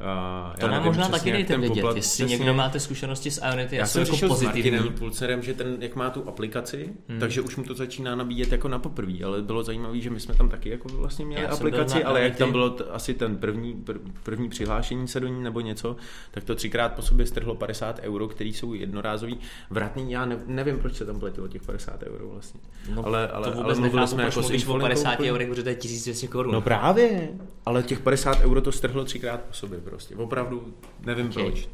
[0.00, 3.76] Uh, to nám možná taky dejte vědět, poplat, jestli přesně, někdo máte zkušenosti s Ionity,
[3.76, 4.78] já jsem jako řešil pozitivní.
[4.78, 7.20] s Pulcerem, že ten, jak má tu aplikaci, hmm.
[7.20, 10.34] takže už mu to začíná nabíjet jako na poprvé, ale bylo zajímavé, že my jsme
[10.34, 13.74] tam taky jako vlastně měli já aplikaci, ale jak tam bylo t- asi ten první,
[13.74, 15.96] pr- první přihlášení se do ní nebo něco,
[16.30, 19.38] tak to třikrát po sobě strhlo 50 euro, který jsou jednorázový.
[19.70, 22.60] Vratný, já ne, nevím, proč se tam platilo těch 50 euro vlastně.
[22.94, 25.74] No, ale, ale, to ale mluvili jsme jako s o 50 euro, protože to je
[25.74, 26.54] 1200 korun.
[26.54, 27.28] No právě,
[27.66, 30.16] ale těch 50 euro to strhlo třikrát po sobě prostě.
[30.16, 31.44] Opravdu nevím okay.
[31.44, 31.68] proč.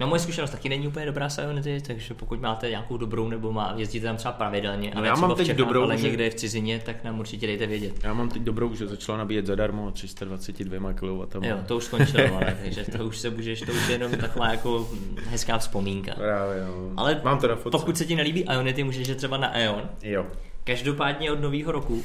[0.00, 3.52] No moje zkušenost taky není úplně dobrá s Ionity, takže pokud máte nějakou dobrou nebo
[3.52, 6.06] má, jezdíte tam třeba pravidelně, no ale já mám teď Čechách, dobrou, ale že...
[6.06, 8.04] někde v cizině, tak nám určitě dejte vědět.
[8.04, 11.06] Já mám teď dobrou, že začala nabíjet zadarmo 322 kW.
[11.42, 14.50] Jo, to už skončilo, ale, takže to už se můžeš, to už je jenom taková
[14.50, 14.88] jako
[15.26, 16.14] hezká vzpomínka.
[16.14, 16.92] Právě, jo.
[16.96, 19.88] Ale mám to na pokud se ti nelíbí Ionity, můžeš jít třeba na Ion.
[20.02, 20.26] Jo.
[20.64, 22.02] Každopádně od nového roku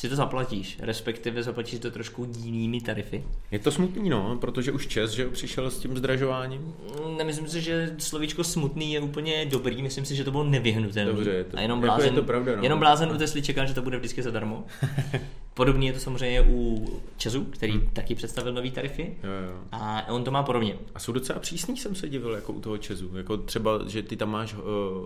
[0.00, 3.24] si to zaplatíš, respektive zaplatíš to trošku jinými tarify.
[3.50, 6.60] Je to smutný, no, protože už čes, že přišel s tím zdražováním?
[6.60, 11.12] Mm, nemyslím si, že slovíčko smutný je úplně dobrý, myslím si, že to bylo nevyhnutelné.
[11.12, 12.62] Dobře, je to, a jenom blázen, jako je to pravda, no.
[12.62, 14.64] jenom blázen u Tesly čeká, že to bude vždycky zadarmo.
[15.54, 16.86] Podobně je to samozřejmě u
[17.16, 17.90] Česu, který hmm.
[17.92, 19.02] taky představil nový tarify.
[19.02, 19.60] Jo, jo.
[19.72, 20.76] A on to má podobně.
[20.94, 23.16] A jsou docela přísný, jsem se divil, jako u toho Česu.
[23.16, 24.60] Jako třeba, že ty tam máš uh,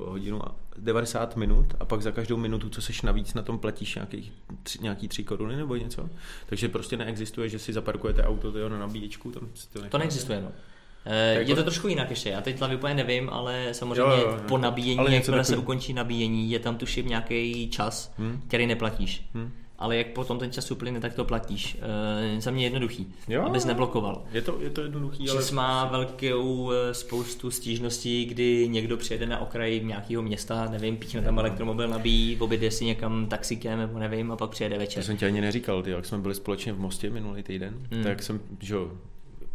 [0.09, 3.95] hodinu a 90 minut a pak za každou minutu, co seš navíc, na tom platíš
[3.95, 6.09] nějaký, tři, nějaký tři koruny nebo něco.
[6.47, 9.31] Takže prostě neexistuje, že si zaparkujete auto tyjo, na nabíječku.
[9.31, 10.53] Tam to, to neexistuje, no.
[11.07, 11.55] Je jako...
[11.55, 14.41] to trošku jinak ještě, já teď hlavě úplně nevím, ale samozřejmě jo, jo, jo.
[14.49, 18.43] po nabíjení, jakmile se ukončí nabíjení, je tam tuším nějaký čas, hmm.
[18.49, 19.29] který neplatíš.
[19.35, 19.53] Hmm
[19.85, 21.79] ale jak potom ten čas uplyne, tak to platíš.
[22.37, 24.25] E, za mě jednoduchý, jo, abys neblokoval.
[24.33, 25.43] Je to, je to jednoduchý, ale...
[25.53, 31.39] má velkou eh, spoustu stížností, kdy někdo přijede na okraji nějakého města, nevím, píchne tam
[31.39, 35.03] elektromobil, nabíjí, objede si někam taxikem, nebo nevím, a pak přijede večer.
[35.03, 38.05] To jsem ti ani neříkal, ty, jak jsme byli společně v Mostě minulý týden, hmm.
[38.05, 38.77] tak jsem, že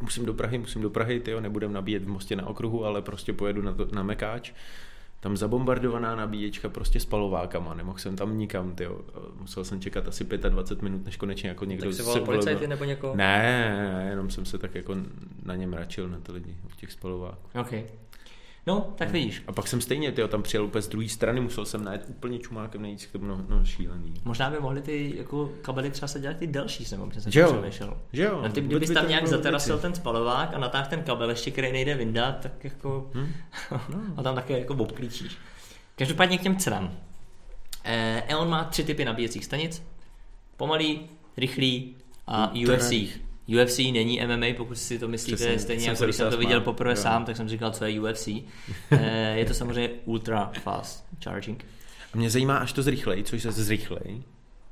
[0.01, 3.33] musím do Prahy, musím do Prahy, tyjo, nebudem nabíjet v Mostě na okruhu, ale prostě
[3.33, 4.51] pojedu na, to, na Mekáč
[5.19, 9.01] tam zabombardovaná nabíječka prostě spalovákama, nemohl jsem tam nikam, tyjo.
[9.39, 11.85] Musel jsem čekat asi 25 minut, než konečně jako někdo...
[11.89, 13.15] Tak si volal policajty nebo někoho?
[13.15, 14.95] Ne, ne, jenom jsem se tak jako
[15.43, 17.59] na něm račil, na ty lidi, u těch spalováků.
[17.59, 17.73] OK.
[18.69, 19.43] No, tak vidíš.
[19.47, 22.39] A pak jsem stejně, tyjo, tam přijel úplně z druhé strany, musel jsem najít úplně
[22.39, 24.13] čumákem nejít k tomu, no, no šílený.
[24.25, 27.53] Možná by mohli ty jako kabely třeba se dělat ty delší, jsem občas Že jo?
[27.53, 27.97] přemýšlel.
[28.13, 28.39] Že jo?
[28.43, 31.51] No, ty, Vůbec kdybys by tam nějak zaterasil ten spalovák a natáhl ten kabel ještě,
[31.51, 33.11] který nejde vyndat, tak jako...
[33.13, 33.31] Hm?
[34.17, 35.37] a tam také jako obklíčíš.
[35.95, 36.97] Každopádně k těm cenám.
[37.83, 39.83] Eh, E.ON má tři typy nabíjecích stanic.
[40.57, 41.95] Pomalý, rychlý
[42.27, 43.19] a To je
[43.55, 43.77] UFC.
[43.77, 46.95] Není MMA, pokud si to myslíte, Přesně, stejně jako když jsem to viděl poprvé Jo.
[46.97, 48.27] sám, tak jsem říkal, co je UFC.
[48.91, 51.65] Eh, je to samozřejmě ultra fast charging.
[52.13, 54.23] A mě zajímá až to zrychlej, což se zrychlej.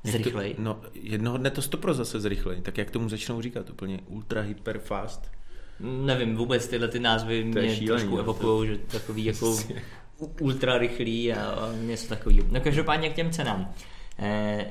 [0.04, 0.56] Jak to- Zrychlej.
[0.58, 4.80] No, jednoho dne to stopro zase zrychlej, tak jak tomu začnou říkat, úplně ultra hyper
[4.80, 5.32] fast.
[5.80, 9.58] Nevím, vůbec tyhle ty názvy To mě šílený, trošku evokujou, že takový jako
[10.42, 12.48] ultra rychlý a, a něco takového.
[12.52, 13.74] No každopádně k těm cenám.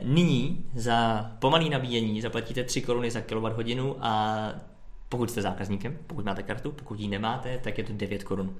[0.02, 4.52] Nyní za pomalý nabíjení zaplatíte 3 koruny za kWh a
[5.08, 8.56] pokud jste zákazníkem, pokud máte kartu, pokud ji nemáte, tak je to 9 korun.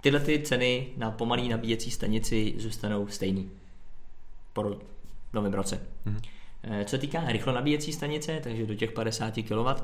[0.00, 3.50] Tyhle ty ceny na pomalý nabíjecí stanici zůstanou stejný
[4.52, 4.78] po
[5.32, 5.80] novém roce.
[6.04, 6.20] Mhm.
[6.62, 9.82] E, Co se týká rychlo nabíjecí stanice, takže do těch 50 kW,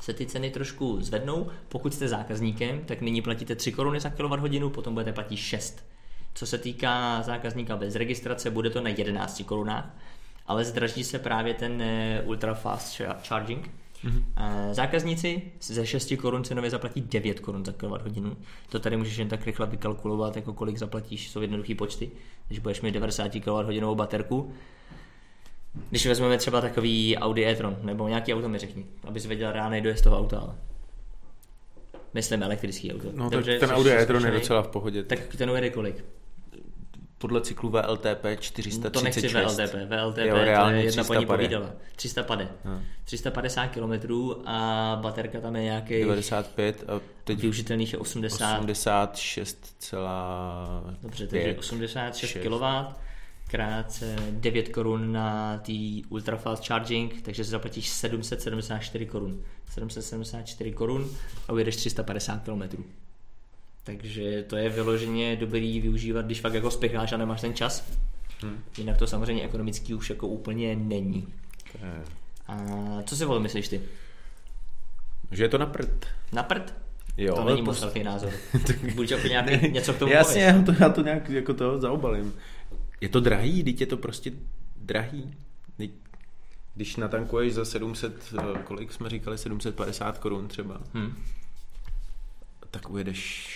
[0.00, 1.48] se ty ceny trošku zvednou.
[1.68, 5.84] Pokud jste zákazníkem, tak nyní platíte 3 koruny za kWh, potom budete platit 6.
[6.34, 9.96] Co se týká zákazníka bez registrace, bude to na 11 korunách,
[10.46, 13.70] ale zdraží se právě ten eh, ultra fast cha- charging.
[14.04, 14.22] Mm-hmm.
[14.72, 18.36] Zákazníci ze 6 korun cenově zaplatí 9 korun za kWh.
[18.68, 22.10] To tady můžeš jen tak rychle vykalkulovat, jako kolik zaplatíš, jsou jednoduché počty.
[22.46, 24.52] Když budeš mít 90 kWh baterku,
[25.90, 30.04] když vezmeme třeba takový Audi e-tron, nebo nějaký auto mi řekni, abys věděl reálný dojezd
[30.04, 30.54] toho auta, ale
[32.14, 33.08] myslím elektrický auto.
[33.14, 35.02] No Dobře, tak ten Audi e-tron je docela v pohodě.
[35.02, 36.04] Tak ten ujede kolik?
[37.20, 38.92] podle cyklu VLTP 436.
[38.92, 41.36] To nechci VLTP, VLTP Jo, to je reálně jedna paní 350.
[41.36, 41.70] povídala.
[41.96, 42.50] 350.
[42.64, 42.82] No.
[43.04, 43.92] 350 km
[44.46, 48.54] a baterka tam je nějaký 95 a teď využitelných je 80.
[48.60, 52.42] 86 celá Dobře, takže pět, 86 šest.
[52.42, 52.64] kW
[53.50, 59.42] krát eh, 9 korun na tý ultra fast charging, takže si zaplatíš 774 korun.
[59.70, 61.10] 774 korun
[61.48, 62.62] a ujedeš 350 km.
[63.84, 67.92] Takže to je vyloženě dobrý využívat, když fakt jako spěcháš a nemáš ten čas.
[68.42, 68.62] Hmm.
[68.78, 71.26] Jinak to samozřejmě ekonomický už jako úplně není.
[71.82, 72.02] Je-
[72.46, 72.56] A
[73.06, 73.80] co si o tom myslíš ty?
[75.30, 76.06] Že je to na prd.
[76.32, 76.74] Na prd?
[77.16, 78.32] Jo, to není velký názor.
[78.94, 82.32] Buď jako nějaký, něco k tomu Jasně, já to, já to nějak jako to zaobalím.
[83.00, 84.32] Je to drahý, teď je to prostě
[84.76, 85.34] drahý.
[85.76, 85.90] Teď,
[86.74, 91.14] když natankuješ za 700, eh, kolik jsme říkali, 750 korun třeba, Hm.
[92.70, 93.48] tak ujedeš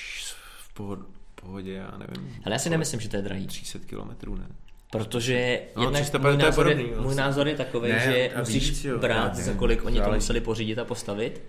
[0.58, 2.36] v pohod- pohodě, já nevím.
[2.44, 3.46] Ale já si nemyslím, že to je drahý.
[3.46, 4.46] 300 kilometrů, ne?
[4.90, 8.70] Protože No, jednak 350 můj, názor je, podobný, můj názor je takový, Ne, že musíš
[8.70, 11.40] víc, jo, brát, já za kolik oni to museli pořídit a postavit.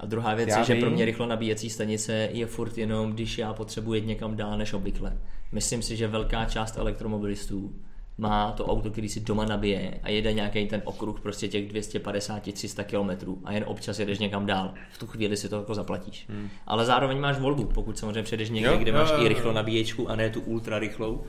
[0.00, 0.94] A druhá věc Já je, že pro vím.
[0.94, 5.18] mě rychlo nabíjecí stanice je furt jenom, když já potřebuji jet někam dál než obvykle.
[5.52, 7.74] Myslím si, že velká část elektromobilistů
[8.18, 12.84] má to auto, který si doma nabije a jede nějaký ten okruh prostě těch 250-300
[12.84, 14.74] km a jen občas jedeš někam dál.
[14.92, 16.26] V tu chvíli si to jako zaplatíš.
[16.28, 16.48] Hmm.
[16.66, 19.28] Ale zároveň máš volbu, pokud samozřejmě přejdeš někde, Jo, kde jo, máš jo, i jo.
[19.28, 21.24] rychlo nabíječku a ne tu ultra rychlou,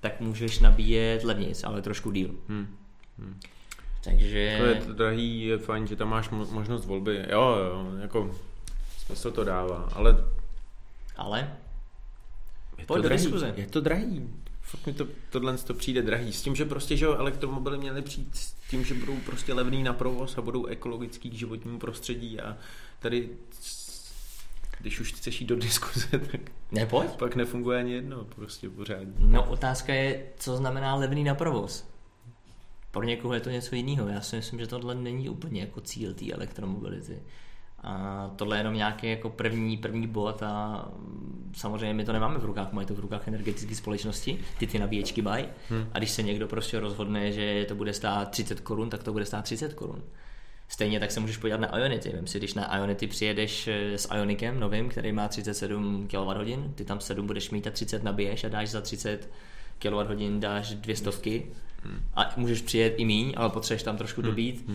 [0.00, 2.34] tak můžeš nabíjet levnějc, ale trošku díl.
[2.48, 2.66] Hmm.
[4.04, 4.56] Takže...
[4.58, 7.24] To je to drahý, je fajn, že tam máš mo- možnost volby.
[7.30, 8.30] Jo, jo, jako
[9.06, 10.24] smysl to dává, ale
[11.16, 11.56] Ale
[12.78, 13.22] je to drahý.
[13.22, 13.54] diskuze.
[13.56, 14.30] Je to drahý.
[14.60, 16.32] Fakt mi to, tohle to přijde drahý.
[16.32, 19.92] S tím, že prostě, že elektromobily měly přijít s tím, že budou prostě levný na
[19.92, 22.56] provoz a budou ekologický k životnímu prostředí a
[22.98, 23.28] tady
[24.78, 26.40] když už chceš jít do diskuze, tak
[26.72, 27.10] ne, pojď.
[27.10, 29.14] pak nefunguje ani jedno prostě pořádně.
[29.18, 31.93] No otázka je, co znamená levný na provoz.
[32.94, 34.08] Pro někoho je to něco jiného.
[34.08, 37.22] Já si myslím, že tohle není úplně jako cíl té elektromobility.
[37.82, 42.38] A tohle je jenom nějaký jako první, první bod a mm, samozřejmě my to nemáme
[42.38, 45.44] v rukách, mají to v rukách energetické společnosti, ty ty nabíječky mají.
[45.68, 45.86] Hmm.
[45.92, 49.24] A když se někdo prostě rozhodne, že to bude stát 30 korun, tak to bude
[49.24, 50.02] stát 30 korun.
[50.68, 52.10] Stejně tak se můžeš podívat na Ionity.
[52.10, 56.84] Vem si, když na Ionity přijedeš eh, s Ionikem novým, který má 37 kWh, ty
[56.84, 59.30] tam 7 budeš mít a 30 nabiješ a dáš za 30
[59.78, 61.46] kWh dáš dvě stovky
[62.14, 64.70] a můžeš přijet i míň, ale potřebuješ tam trošku dobít.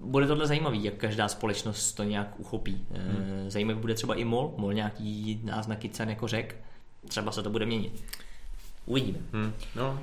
[0.00, 2.86] Bude tohle zajímavý, jak každá společnost to nějak uchopí.
[2.90, 3.50] Hmm.
[3.50, 6.56] Zajímavý bude třeba i MOL, MOL nějaký náznaky cen jako řek,
[7.08, 8.04] třeba se to bude měnit.
[8.86, 9.18] Uvidíme.
[9.32, 9.52] Hm.
[9.76, 10.00] No,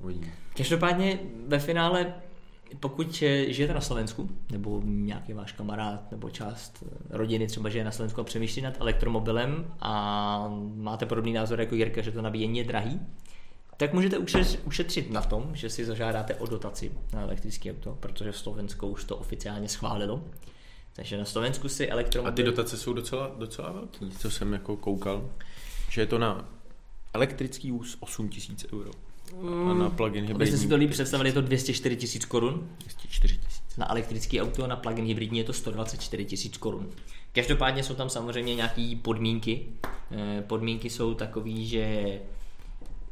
[0.00, 0.32] uvidíme.
[0.56, 2.14] Každopádně ve finále
[2.80, 3.12] pokud
[3.48, 8.24] žijete na Slovensku, nebo nějaký váš kamarád, nebo část rodiny třeba žije na Slovensku a
[8.24, 13.00] přemýšlí nad elektromobilem a máte podobný názor jako Jirka, že to nabíjení je drahý,
[13.76, 14.18] tak můžete
[14.64, 19.16] ušetřit na tom, že si zažádáte o dotaci na elektrické auto, protože Slovensko už to
[19.16, 20.24] oficiálně schválilo.
[20.92, 22.32] Takže na Slovensku si elektromobil...
[22.32, 25.30] A ty dotace jsou docela, docela velký, co jsem jako koukal,
[25.90, 26.48] že je to na
[27.12, 28.90] elektrický úz 8 tisíc euro.
[29.70, 30.34] A na plug-in hybridní.
[30.34, 32.68] Abyste si to líp představili, je to 204 tisíc korun.
[32.78, 33.76] 204 tisíc.
[33.76, 36.90] Na elektrický auto, na plug-in hybridní je to 124 tisíc korun.
[37.32, 39.66] Každopádně jsou tam samozřejmě nějaké podmínky.
[40.10, 42.20] Eh, podmínky jsou takové, že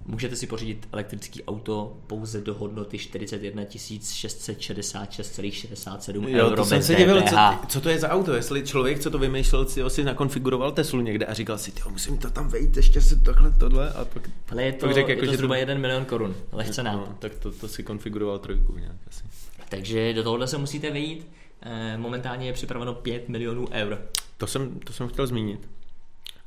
[0.07, 6.95] Můžete si pořídit elektrický auto pouze do hodnoty 41 666,67 jo, euro to jsem se
[6.95, 7.37] divil, co,
[7.69, 11.27] co, to je za auto, jestli člověk, co to vymýšlel, si si nakonfiguroval Teslu někde
[11.27, 14.73] a říkal si, musím to tam vejít, ještě si takhle, tohle a pak, Ale je
[14.73, 15.59] to, pak řek, jako, je to zhruba to...
[15.59, 16.97] 1 milion korun, lehce nám.
[16.97, 19.25] No, tak to, to si konfiguroval trojku nějak asi.
[19.69, 21.27] Takže do tohohle se musíte vejít.
[21.63, 23.99] Eh, momentálně je připraveno 5 milionů eur.
[24.37, 25.69] To jsem, to jsem chtěl zmínit.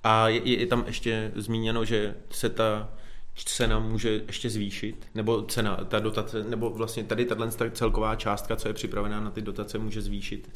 [0.04, 2.90] A je, je tam ještě zmíněno, že se ta
[3.44, 8.68] cena může ještě zvýšit, nebo cena, ta dotace, nebo vlastně tady tato celková částka, co
[8.68, 10.50] je připravená na ty dotace, může zvýšit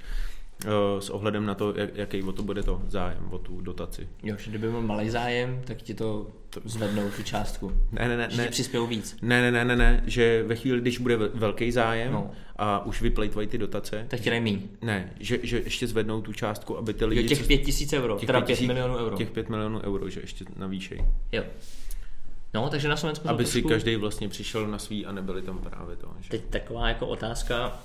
[0.65, 4.07] uh, s ohledem na to, jak, jaký o to bude to zájem, o tu dotaci.
[4.23, 6.27] Jo, že kdyby byl malý zájem, tak ti to
[6.65, 7.71] zvednou tu částku.
[7.91, 8.27] Ne, ne, ne.
[8.31, 8.47] Že ne.
[8.47, 9.17] přispějou víc.
[9.21, 12.31] Ne, ne, ne, ne, ne, že ve chvíli, když bude velký zájem no.
[12.55, 14.05] a už vyplejtvají ty dotace.
[14.09, 17.21] Tak ti dají Ne, že, že ještě zvednou tu částku, aby ty lidi...
[17.21, 19.17] Jo, těch pět tisíc euro, těch teda pět milionů euro.
[19.17, 21.05] Těch pět milionů euro, že ještě navýšej.
[21.31, 21.43] Jo.
[22.53, 23.53] No, takže na Slovensku Aby trošku...
[23.53, 26.13] si každý vlastně přišel na svý a nebyli tam právě to.
[26.19, 26.29] Že?
[26.29, 27.79] Teď taková jako otázka,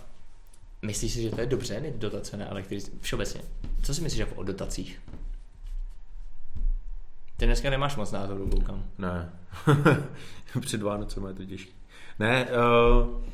[0.82, 2.96] myslíš si, že to je dobře, mít dotace na elektricité?
[3.00, 3.40] Všeobecně.
[3.82, 5.00] Co si myslíš jako o dotacích?
[7.36, 8.84] Ty dneska nemáš moc názorů, koukám.
[8.98, 9.32] Ne.
[10.60, 11.72] Před Vánocem je to těžké.
[12.18, 13.24] Ne, uh,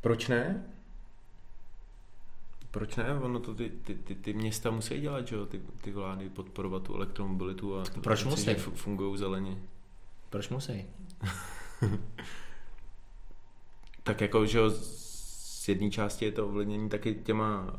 [0.00, 0.64] proč ne?
[2.70, 3.14] Proč ne?
[3.14, 5.46] Ono to ty, ty, ty, ty města musí dělat, že jo?
[5.46, 8.54] Ty, ty vlády podporovat tu elektromobilitu a proč musí?
[8.54, 9.56] fungují zeleně.
[10.30, 10.86] Proč musí?
[14.02, 17.70] tak jako, že z jedné části je to ovlivnění taky těma uh,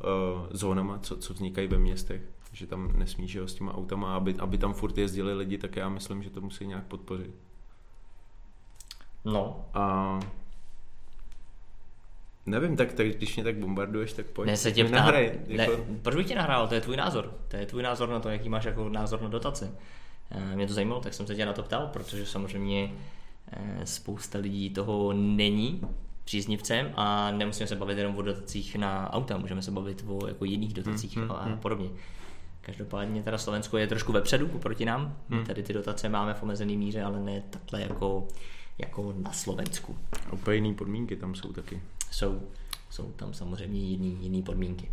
[0.52, 2.22] zónama, co, co vznikají ve městech,
[2.54, 5.76] že tam nesmí, že jo, s těma autama, aby, aby tam furt jezdili lidi, tak
[5.76, 7.36] já myslím, že to musí nějak podpořit.
[9.26, 9.66] No.
[9.74, 10.20] A
[12.46, 14.48] Nevím, tak, tak když mě tak bombarduješ, tak pojď.
[14.48, 15.72] Ne, se tě ptám, nahraj, jako...
[15.72, 16.68] ne, proč bych tě nahrál?
[16.68, 17.34] To je tvůj názor.
[17.48, 19.76] To je tvůj názor na to, jaký máš jako názor na dotace.
[20.32, 22.92] Eh, mě to zajímalo, tak jsem se tě na to ptal, protože samozřejmě
[23.52, 25.82] eh, spousta lidí toho není
[26.24, 30.46] příznivcem a nemusíme se bavit jenom o dotacích na auta, můžeme se bavit o jako
[30.46, 31.58] jiných dotacích hmm, hmm, a hmm.
[31.58, 31.90] podobně.
[32.62, 35.18] Každopádně teda Slovensko je trošku vepředu proti nám.
[35.30, 35.46] Hmm.
[35.46, 38.28] Tady ty dotace máme v omezený míře, ale ne takhle jako,
[38.78, 39.98] jako na Slovensku.
[40.30, 41.82] A úplně jiný podmínky tam jsou taky.
[42.12, 42.42] Jsou,
[42.90, 44.92] jsou tam samozřejmě jiný podmínky.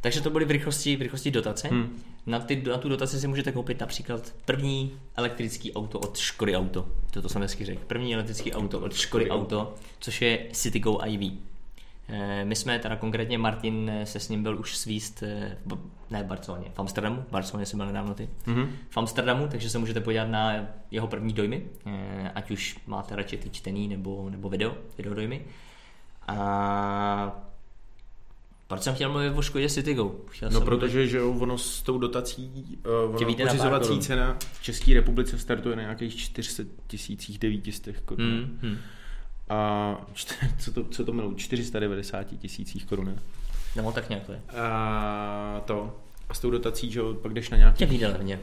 [0.00, 1.68] Takže to byly v rychlosti, v rychlosti dotace.
[1.68, 2.02] Hmm.
[2.26, 6.88] Na, ty, na tu dotaci si můžete koupit například první elektrický auto od Škody Auto.
[7.10, 7.80] To jsem hezky řekl.
[7.86, 11.32] První elektrický auto od Škody Auto, což je Citygo IV.
[12.08, 15.58] Eh, my jsme teda konkrétně, Martin eh, se s ním byl už svíst, eh,
[16.10, 18.68] ne v Barceloně, v Amsterdamu, v Barceloně jsem byl nedávno ty, mm-hmm.
[18.90, 21.62] v Amsterdamu, takže se můžete podívat na jeho první dojmy,
[22.34, 25.44] ať už máte radši ty čtený nebo, nebo video, video dojmy.
[26.28, 27.47] A
[28.68, 30.14] proč jsem chtěl mluvit o Škodě Citygo?
[30.30, 32.78] Chtěl no protože, že ono s tou dotací,
[33.08, 38.26] uh, ono pořizovací cena v České republice startuje na nějakých 400 tisících 900 korun.
[38.26, 38.78] Mm, hmm.
[39.48, 39.96] A
[40.58, 41.36] co to, co to jmenují?
[41.36, 43.20] 490 tisících korun.
[43.76, 44.40] No tak nějak to je.
[44.56, 45.96] A to.
[46.28, 47.86] A s tou dotací, že pak jdeš na nějaký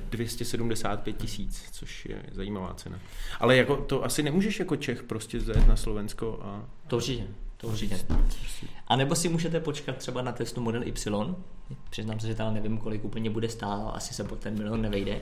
[0.10, 3.00] 275 tisíc, což je zajímavá cena.
[3.40, 6.66] Ale jako to asi nemůžeš jako Čech prostě zajet na Slovensko a...
[6.88, 7.28] To určitě.
[7.58, 8.00] To určitě.
[8.88, 11.36] A nebo si můžete počkat třeba na testu Model Y.
[11.90, 15.22] Přiznám se, že tam nevím, kolik úplně bude stát, asi se pod ten milion nevejde.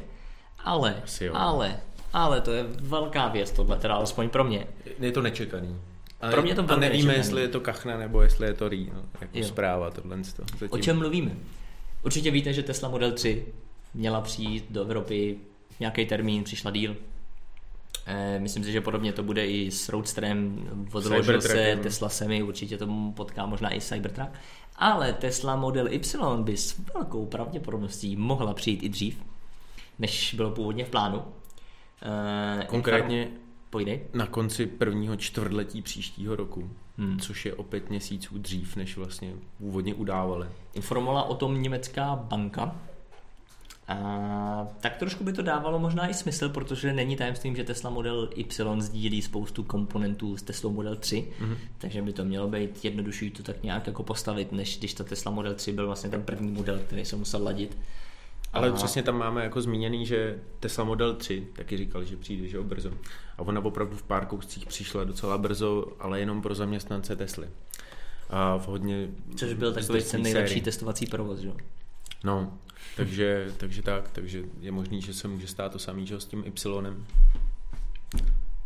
[0.63, 1.80] Ale, ale,
[2.13, 4.67] ale to je velká věc tohle, teda alespoň pro mě.
[5.00, 5.78] Je to nečekaný.
[6.22, 7.17] A, pro mě to a nevíme, nečekaný.
[7.17, 9.46] jestli je to kachna nebo jestli je to RI, no, jako jo.
[9.46, 10.24] zpráva tohle.
[10.24, 10.67] Zatím.
[10.69, 11.32] O čem mluvíme?
[12.04, 13.46] Určitě víte, že Tesla Model 3
[13.93, 15.38] měla přijít do Evropy
[15.80, 16.96] nějaký termín, přišla díl,
[18.39, 23.12] myslím si, že podobně to bude i s Roadsterem, odložil se Tesla Semi, určitě tomu
[23.12, 24.30] potká možná i Cybertruck,
[24.76, 29.24] ale Tesla Model Y by s velkou pravděpodobností mohla přijít i dřív,
[30.00, 31.24] než bylo původně v plánu.
[32.02, 33.28] Eh, Konkrétně
[33.70, 34.02] Pojdej.
[34.13, 37.20] na konci prvního čtvrtletí příštího roku, hmm.
[37.20, 40.47] což je o pět měsíců dřív, než vlastně původně udávali.
[40.74, 42.76] Informovala o tom německá banka,
[43.88, 48.30] a tak trošku by to dávalo možná i smysl, protože není tajemstvím, že Tesla Model
[48.36, 51.58] Y sdílí spoustu komponentů s Tesla Model 3, mm-hmm.
[51.78, 55.32] takže by to mělo být jednodušší to tak nějak jako postavit, než když ta Tesla
[55.32, 57.78] Model 3 byl vlastně ten první model, který se musel ladit.
[58.54, 58.74] Ale a...
[58.74, 62.92] přesně tam máme jako zmíněný, že Tesla Model 3 taky říkal, že přijde, že brzo.
[63.38, 67.48] A ona opravdu v pár kouscích přišla docela brzo, ale jenom pro zaměstnance Tesly.
[68.30, 69.08] A v hodně...
[69.36, 71.54] Což byl takový ten nejlepší testovací provoz, jo?
[72.24, 72.57] No,
[72.95, 76.43] takže, takže tak, takže je možný, že se může stát to samý, že s tím
[76.45, 77.05] Y.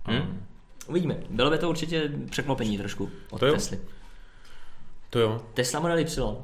[0.05, 0.47] Hmm?
[0.87, 1.17] Uvidíme.
[1.29, 3.79] Bylo by to určitě překvapení trošku od to Tesly.
[5.09, 5.45] To jo.
[5.53, 6.37] Tesla Model Y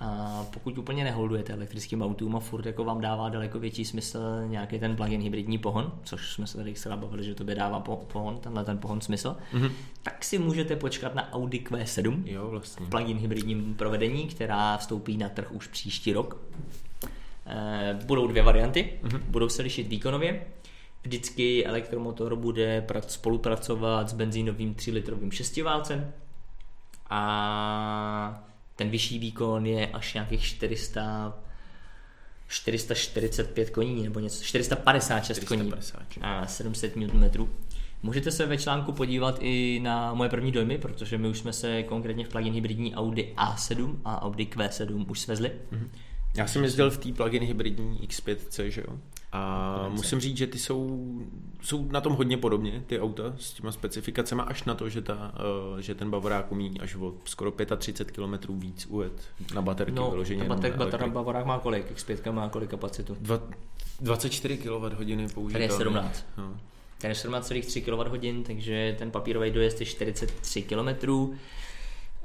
[0.00, 4.78] a pokud úplně neholdujete elektrickým autům a furt jako vám dává daleko větší smysl nějaký
[4.78, 8.38] ten plug-in hybridní pohon, což jsme se tady zcela bavili, že to by dává pohon,
[8.38, 9.70] tenhle ten pohon smysl, mm-hmm.
[10.02, 12.86] tak si můžete počkat na Audi Q7 jo, vlastně.
[12.86, 16.40] v plug-in hybridním provedení, která vstoupí na trh už příští rok.
[17.46, 19.20] E, budou dvě varianty, mm-hmm.
[19.28, 20.46] budou se lišit výkonově.
[21.02, 26.12] Vždycky elektromotor bude spolupracovat s benzínovým 3-litrovým šestiválcem
[27.10, 28.47] a
[28.78, 31.38] ten vyšší výkon je až nějakých 400
[32.48, 35.72] 445 koní nebo něco, 456 koní
[36.20, 37.48] a 700 Nm.
[38.02, 41.82] Můžete se ve článku podívat i na moje první dojmy, protože my už jsme se
[41.82, 45.52] konkrétně v plugin hybridní Audi A7 a Audi Q7 už svezli.
[45.72, 45.88] Mm-hmm.
[46.38, 48.98] Já jsem jezdil v té plugin hybridní X5, že jo?
[49.32, 51.08] A musím říct, že ty jsou,
[51.62, 55.34] jsou na tom hodně podobně, ty auta s těma specifikacemi, až na to, že, ta,
[55.72, 59.12] uh, že ten Bavorák umí až o skoro 35 km víc ujet
[59.54, 60.42] na baterky no, vyloženě.
[60.42, 61.92] No, baterk, baterk Bavorák má kolik?
[61.96, 63.16] X5 má kolik kapacitu?
[63.20, 63.40] Dva,
[64.00, 65.52] 24 kWh použitelný.
[65.52, 66.26] Tady je 17.
[66.38, 66.56] No.
[66.98, 70.88] Tady je 17,3 kWh, takže ten papírový dojezd je 43 km.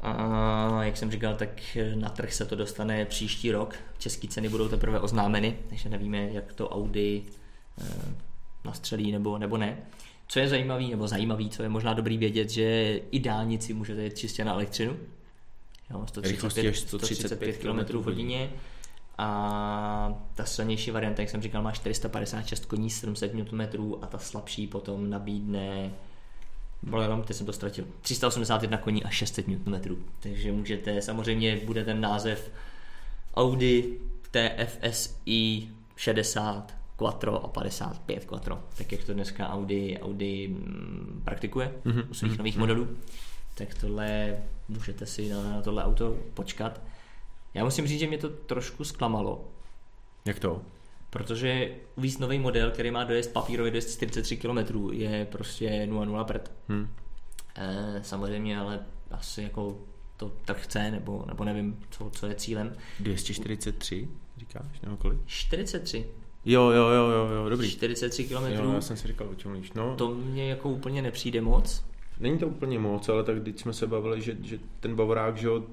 [0.03, 3.75] A jak jsem říkal, tak na trh se to dostane příští rok.
[3.97, 7.23] České ceny budou teprve oznámeny, takže nevíme, jak to Audi
[7.81, 8.15] eh,
[8.65, 9.77] nastřelí nebo, nebo ne.
[10.27, 14.17] Co je zajímavý, nebo zajímavý, co je možná dobrý vědět, že i dálnici můžete jet
[14.17, 14.97] čistě na elektřinu.
[15.89, 18.49] Jo, 135, 135 km v hodině.
[19.17, 23.61] A ta silnější varianta, jak jsem říkal, má 456 koní, 700 Nm
[24.01, 25.91] a ta slabší potom nabídne
[27.01, 27.85] jenom, teď jsem to ztratil.
[28.01, 29.81] 381 koní a 600 Nm.
[30.19, 32.51] Takže můžete, samozřejmě bude ten název
[33.35, 33.99] Audi
[34.31, 42.05] TFSI 60 Quattro a 55 Quattro, tak jak to dneska Audi, Audi mm, praktikuje mm-hmm.
[42.09, 42.37] u svých mm-hmm.
[42.37, 42.87] nových modelů.
[43.55, 44.37] Tak tohle
[44.69, 46.81] můžete si na, na tohle auto počkat.
[47.53, 49.47] Já musím říct, že mě to trošku zklamalo.
[50.25, 50.61] Jak to?
[51.13, 56.51] Protože uvíct nový model, který má dojezd papírový dojezd 43 km, je prostě 0,0 prd.
[56.67, 56.89] Hmm.
[57.55, 58.79] E, samozřejmě, ale
[59.11, 59.77] asi jako
[60.17, 62.75] to tak chce, nebo, nebo nevím, co, co je cílem.
[62.99, 64.07] 243,
[64.37, 65.19] říkáš, nebo kolik?
[65.25, 66.05] 43.
[66.45, 67.69] Jo, jo, jo, jo, jo, dobrý.
[67.69, 68.33] 43 km.
[68.33, 69.73] Jo, já jsem si říkal, o čem mluvíš.
[69.73, 69.95] No.
[69.95, 71.85] To mě jako úplně nepřijde moc.
[72.19, 75.47] Není to úplně moc, ale tak když jsme se bavili, že, že ten Bavorák, že
[75.47, 75.63] jo,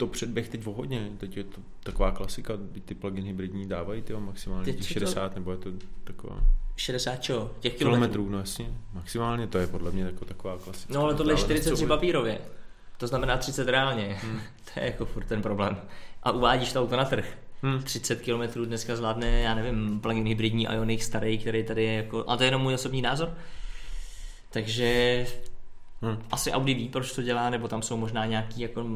[0.00, 4.12] to předběh teď o hodně, teď je to taková klasika, ty plugin hybridní dávají ty
[4.12, 5.34] maximálně těch 60, to...
[5.34, 5.70] nebo je to
[6.04, 6.40] taková...
[6.76, 7.50] 60 čo?
[7.60, 8.00] Těch kilometrů?
[8.00, 10.94] kilometrů, no jasně, maximálně to je podle mě jako taková klasika.
[10.94, 12.38] No ale tohle je 43 papírově,
[12.96, 14.40] to znamená 30 reálně, hmm.
[14.74, 15.80] to je jako furt ten problém.
[16.22, 17.38] A uvádíš to auto na trh.
[17.62, 17.82] Hmm.
[17.82, 22.36] 30 km dneska zvládne, já nevím, plugin hybridní Ioniq starý, který tady je jako, a
[22.36, 23.34] to je jenom můj osobní názor.
[24.50, 25.26] Takže
[26.02, 26.16] Hmm.
[26.30, 28.86] Asi Audi ví, proč to dělá, nebo tam jsou možná nějaký jako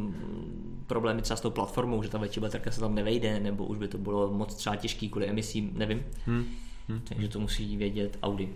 [0.86, 3.88] problémy třeba s tou platformou, že ta větší baterka se tam nevejde, nebo už by
[3.88, 6.02] to bylo moc třeba těžký kvůli emisím, nevím.
[6.26, 6.46] Hmm.
[6.88, 7.00] Hmm.
[7.00, 8.48] Takže to musí vědět Audi.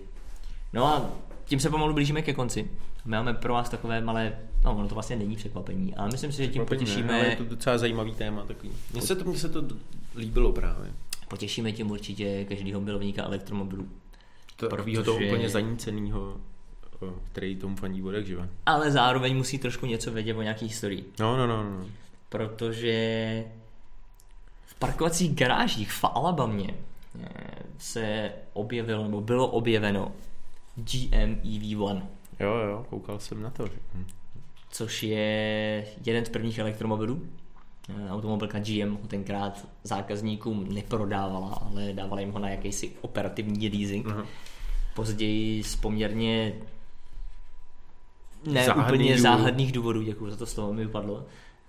[0.73, 1.11] No a
[1.45, 2.71] tím se pomalu blížíme ke konci.
[3.05, 6.45] My máme pro vás takové malé, no ono to vlastně není překvapení, ale myslím si,
[6.45, 7.13] že tím potěšíme...
[7.13, 8.73] Ne, ale je to docela zajímavý téma takový.
[8.93, 9.65] Mně se to, mně se to
[10.17, 10.93] líbilo právě.
[11.29, 13.89] Potěšíme tím určitě každého milovníka elektromobilů.
[14.57, 15.03] To protože...
[15.03, 16.37] toho úplně zaníceného
[17.33, 18.49] který tomu fandí bude, živa.
[18.67, 21.05] Ale zároveň musí trošku něco vědět o nějaký historii.
[21.21, 21.87] No, no, no, no.
[22.29, 23.45] Protože
[24.67, 26.75] v parkovacích garážích v Alabamě
[27.23, 27.29] eh,
[27.79, 30.13] se objevilo, nebo bylo objeveno
[30.77, 32.03] GM EV1.
[32.41, 33.65] Jo, jo, koukal jsem na to.
[33.95, 34.07] Hm.
[34.71, 37.23] Což je jeden z prvních elektromobilů.
[37.89, 44.07] Eh, automobilka GM ho tenkrát zákazníkům neprodávala, ale dávala jim ho na jakýsi operativní leasing.
[44.07, 44.27] Uh-huh.
[44.95, 46.53] Později s poměrně
[48.53, 49.23] ne úplně důvod.
[49.23, 51.27] záhadných důvodů, děkuji za to slovo, mi vypadlo.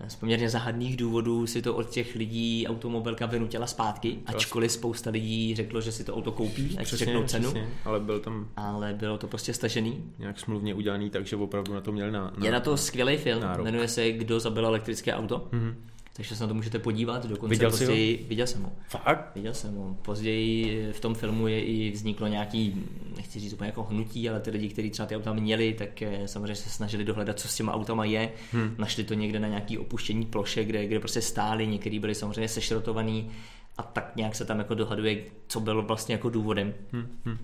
[0.08, 5.56] Z poměrně záhadných důvodů si to od těch lidí automobilka vynutila zpátky, ačkoliv spousta lidí
[5.56, 7.44] řeklo, že si to auto koupí, ať přesně, řeknou cenu.
[7.44, 10.04] Přesně, ale, byl tam ale bylo to prostě stažený.
[10.20, 13.42] Nějak smluvně udělaný, takže opravdu na to měli na, na Je na to skvělý film,
[13.42, 13.66] nárok.
[13.66, 15.48] jmenuje se Kdo zabil elektrické auto.
[15.52, 15.74] Mm-hmm.
[16.20, 17.26] Takže se na to můžete podívat.
[17.26, 18.72] Dokonce Viděl později, jsi později, viděl jsem ho.
[18.88, 19.32] Fakt?
[19.36, 19.98] Viděl jsem ho.
[20.02, 24.52] Později v tom filmu je i vzniklo nějaký, nechci říct úplně jako hnutí, ale ty
[24.52, 27.74] lidi, kteří třeba ty auta měli, tak eh, samozřejmě se snažili dohledat, co s těma
[27.74, 28.32] autama je.
[28.52, 28.76] Hmm.
[28.78, 33.32] Našli to někde na nějaký opuštění ploše, kde, kde prostě stáli, některý byli samozřejmě sešrotovaný
[33.78, 36.74] a tak nějak se tam jako dohaduje, co bylo vlastně jako důvodem.
[36.92, 37.08] Hmm.
[37.26, 37.38] Hmm.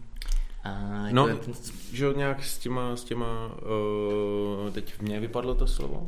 [0.64, 0.70] A
[1.06, 1.40] jako no, jak...
[1.94, 3.52] že nějak s těma, s těma
[4.66, 6.08] uh, teď mě vypadlo to slovo,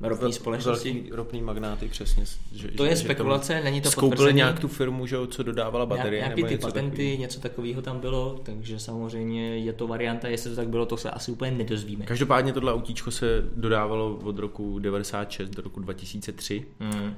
[0.00, 0.92] ropní společnosti.
[0.92, 2.24] Velký ropný magnáty, přesně.
[2.52, 6.22] Že, to je že spekulace, není to Skoupili nějak tu firmu, že, co dodávala baterie.
[6.22, 7.18] Nějaký ty patenty, takový.
[7.18, 11.10] něco takového tam bylo, takže samozřejmě je to varianta, jestli to tak bylo, to se
[11.10, 12.04] asi úplně nedozvíme.
[12.04, 13.26] Každopádně tohle autíčko se
[13.56, 16.66] dodávalo od roku 96 do roku 2003.
[16.80, 17.14] Hmm.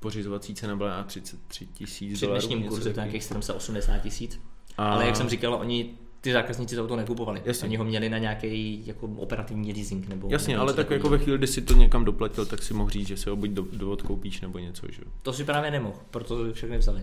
[0.00, 2.38] Pořizovací cena byla na 33 tisíc dolarů.
[2.38, 4.40] Při dnešním kurzu to nějakých 780 tisíc.
[4.76, 4.92] A...
[4.92, 5.90] Ale jak jsem říkal, oni
[6.24, 7.42] ty zákazníci to auto nekupovali.
[7.44, 7.68] Jasně.
[7.68, 10.08] Oni ho měli na nějaký jako operativní leasing.
[10.08, 12.74] Nebo, Jasně, nebo ale tak jako ve chvíli, kdy si to někam doplatil, tak si
[12.74, 14.86] mohl říct, že se ho buď do, do odkoupíš nebo něco.
[14.90, 15.02] Že?
[15.22, 17.02] To si právě nemohl, proto všechny vzali.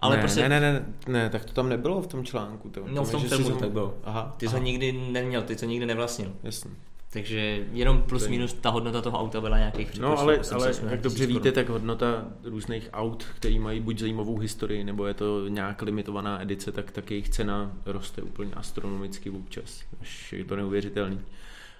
[0.00, 0.48] Ale ne, prostě...
[0.48, 2.68] ne, ne, ne, ne, tak to tam nebylo v tom článku.
[2.68, 3.94] To, no v tom filmu to tak bylo.
[4.04, 6.32] Aha, ty jsi ho nikdy neměl, ty jsi nikdy nevlastnil.
[6.42, 6.70] Jasně.
[7.12, 11.26] Takže jenom plus minus ta hodnota toho auta byla nějakých No ale, ale jak dobře
[11.26, 16.42] víte, tak hodnota různých aut, které mají buď zajímavou historii, nebo je to nějak limitovaná
[16.42, 19.82] edice, tak, tak jejich cena roste úplně astronomicky občas.
[20.00, 21.20] Až je to neuvěřitelný.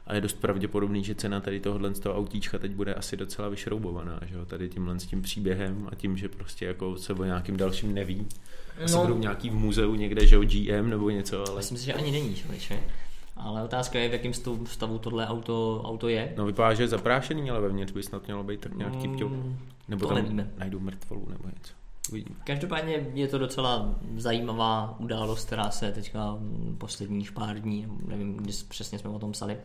[0.07, 3.49] A je dost pravděpodobný, že cena tady tohohle z toho autíčka teď bude asi docela
[3.49, 4.45] vyšroubovaná, že jo?
[4.45, 8.27] tady tímhle s tím příběhem a tím, že prostě jako se o nějakým dalším neví.
[8.85, 9.03] Asi no.
[9.03, 11.57] budou nějaký v muzeu někde, že jo, GM nebo něco, ale...
[11.57, 12.81] Myslím si, že ani není, člověče.
[13.37, 14.33] Ale otázka je, v jakém
[14.65, 16.35] stavu tohle auto, auto je.
[16.37, 19.59] No vypadá, že je zaprášený, ale vevnitř by snad mělo být tak nějak tip mm,
[19.89, 20.51] Nebo to tam nevíme.
[20.59, 21.75] najdou mrtvolu nebo něco.
[22.11, 22.37] Uvidíme.
[22.45, 26.39] Každopádně je to docela zajímavá událost, která se teďka
[26.79, 29.57] posledních pár dní, nevím, kdy přesně jsme o tom psali,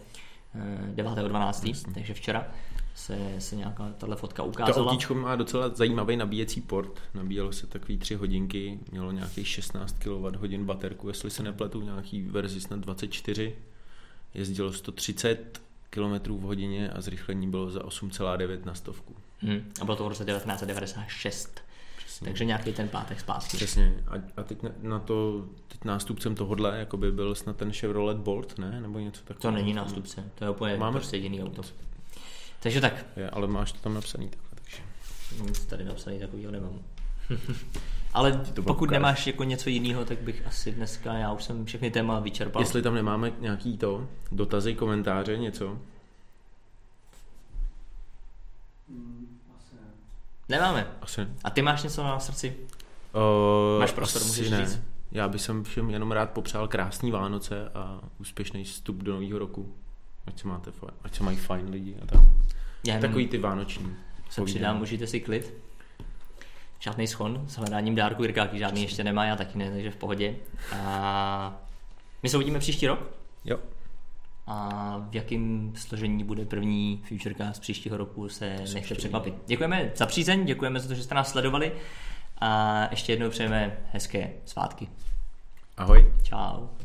[0.96, 2.48] 9.12., eh, takže včera
[2.96, 4.74] se, se nějaká tahle fotka ukázala.
[4.74, 7.02] To autíčko má docela zajímavý nabíjecí port.
[7.14, 12.62] Nabíjelo se takový tři hodinky, mělo nějakých 16 kWh baterku, jestli se nepletu, nějaký verzi
[12.62, 13.56] snad 24.
[14.34, 19.16] Jezdilo 130 km v hodině a zrychlení bylo za 8,9 na stovku.
[19.40, 19.72] Hmm.
[19.82, 21.62] A bylo to v roce 1996.
[21.98, 22.26] Přesně.
[22.26, 23.58] Takže nějaký ten pátek zpátky.
[23.58, 24.04] Přesně.
[24.08, 28.18] A, a teď na, na to, teď nástupcem tohohle jako by byl snad ten Chevrolet
[28.18, 28.82] Bolt, ne?
[28.82, 29.42] Nebo něco takového.
[29.42, 31.62] To není nástupce, to je úplně Máme prostě jediný auto.
[32.66, 33.06] Takže tak.
[33.16, 34.82] Je, ale máš to tam napsaný takhle, takže.
[35.44, 36.80] Nic tady napsaný takovýho nemám.
[38.14, 42.20] ale pokud nemáš jako něco jiného, tak bych asi dneska, já už jsem všechny téma
[42.20, 42.62] vyčerpal.
[42.62, 45.80] Jestli tam nemáme nějaký to, dotazy, komentáře, něco?
[48.90, 49.88] Hmm, asi ne.
[50.50, 50.88] Nemáme.
[51.02, 51.28] Asi.
[51.44, 52.56] A ty máš něco na srdci?
[53.14, 54.66] Uh, máš prostor, můžeš ne.
[54.66, 54.82] říct?
[55.12, 59.76] Já bych všem jenom rád popřál krásný Vánoce a úspěšný vstup do nového roku.
[60.28, 62.22] Ať se máte fajn, ať se mají fajn lidi a tak.
[62.88, 63.96] Já Takový ty vánoční.
[64.30, 65.54] Se přidám, užijte si klid.
[66.80, 70.36] Žádný schon s hledáním dárku, Jirkáky žádný ještě nemá, já taky ne, takže v pohodě.
[70.74, 71.62] A
[72.24, 73.12] my se uvidíme příští rok.
[73.46, 73.60] Jo.
[74.48, 79.34] A v jakém složení bude první Futurecast z příštího roku se nechte překvapit.
[79.48, 81.72] Děkujeme za přízeň, děkujeme za to, že jste nás sledovali
[82.38, 84.88] a ještě jednou přejeme hezké svátky.
[85.78, 86.14] Ahoj.
[86.24, 86.85] Ciao.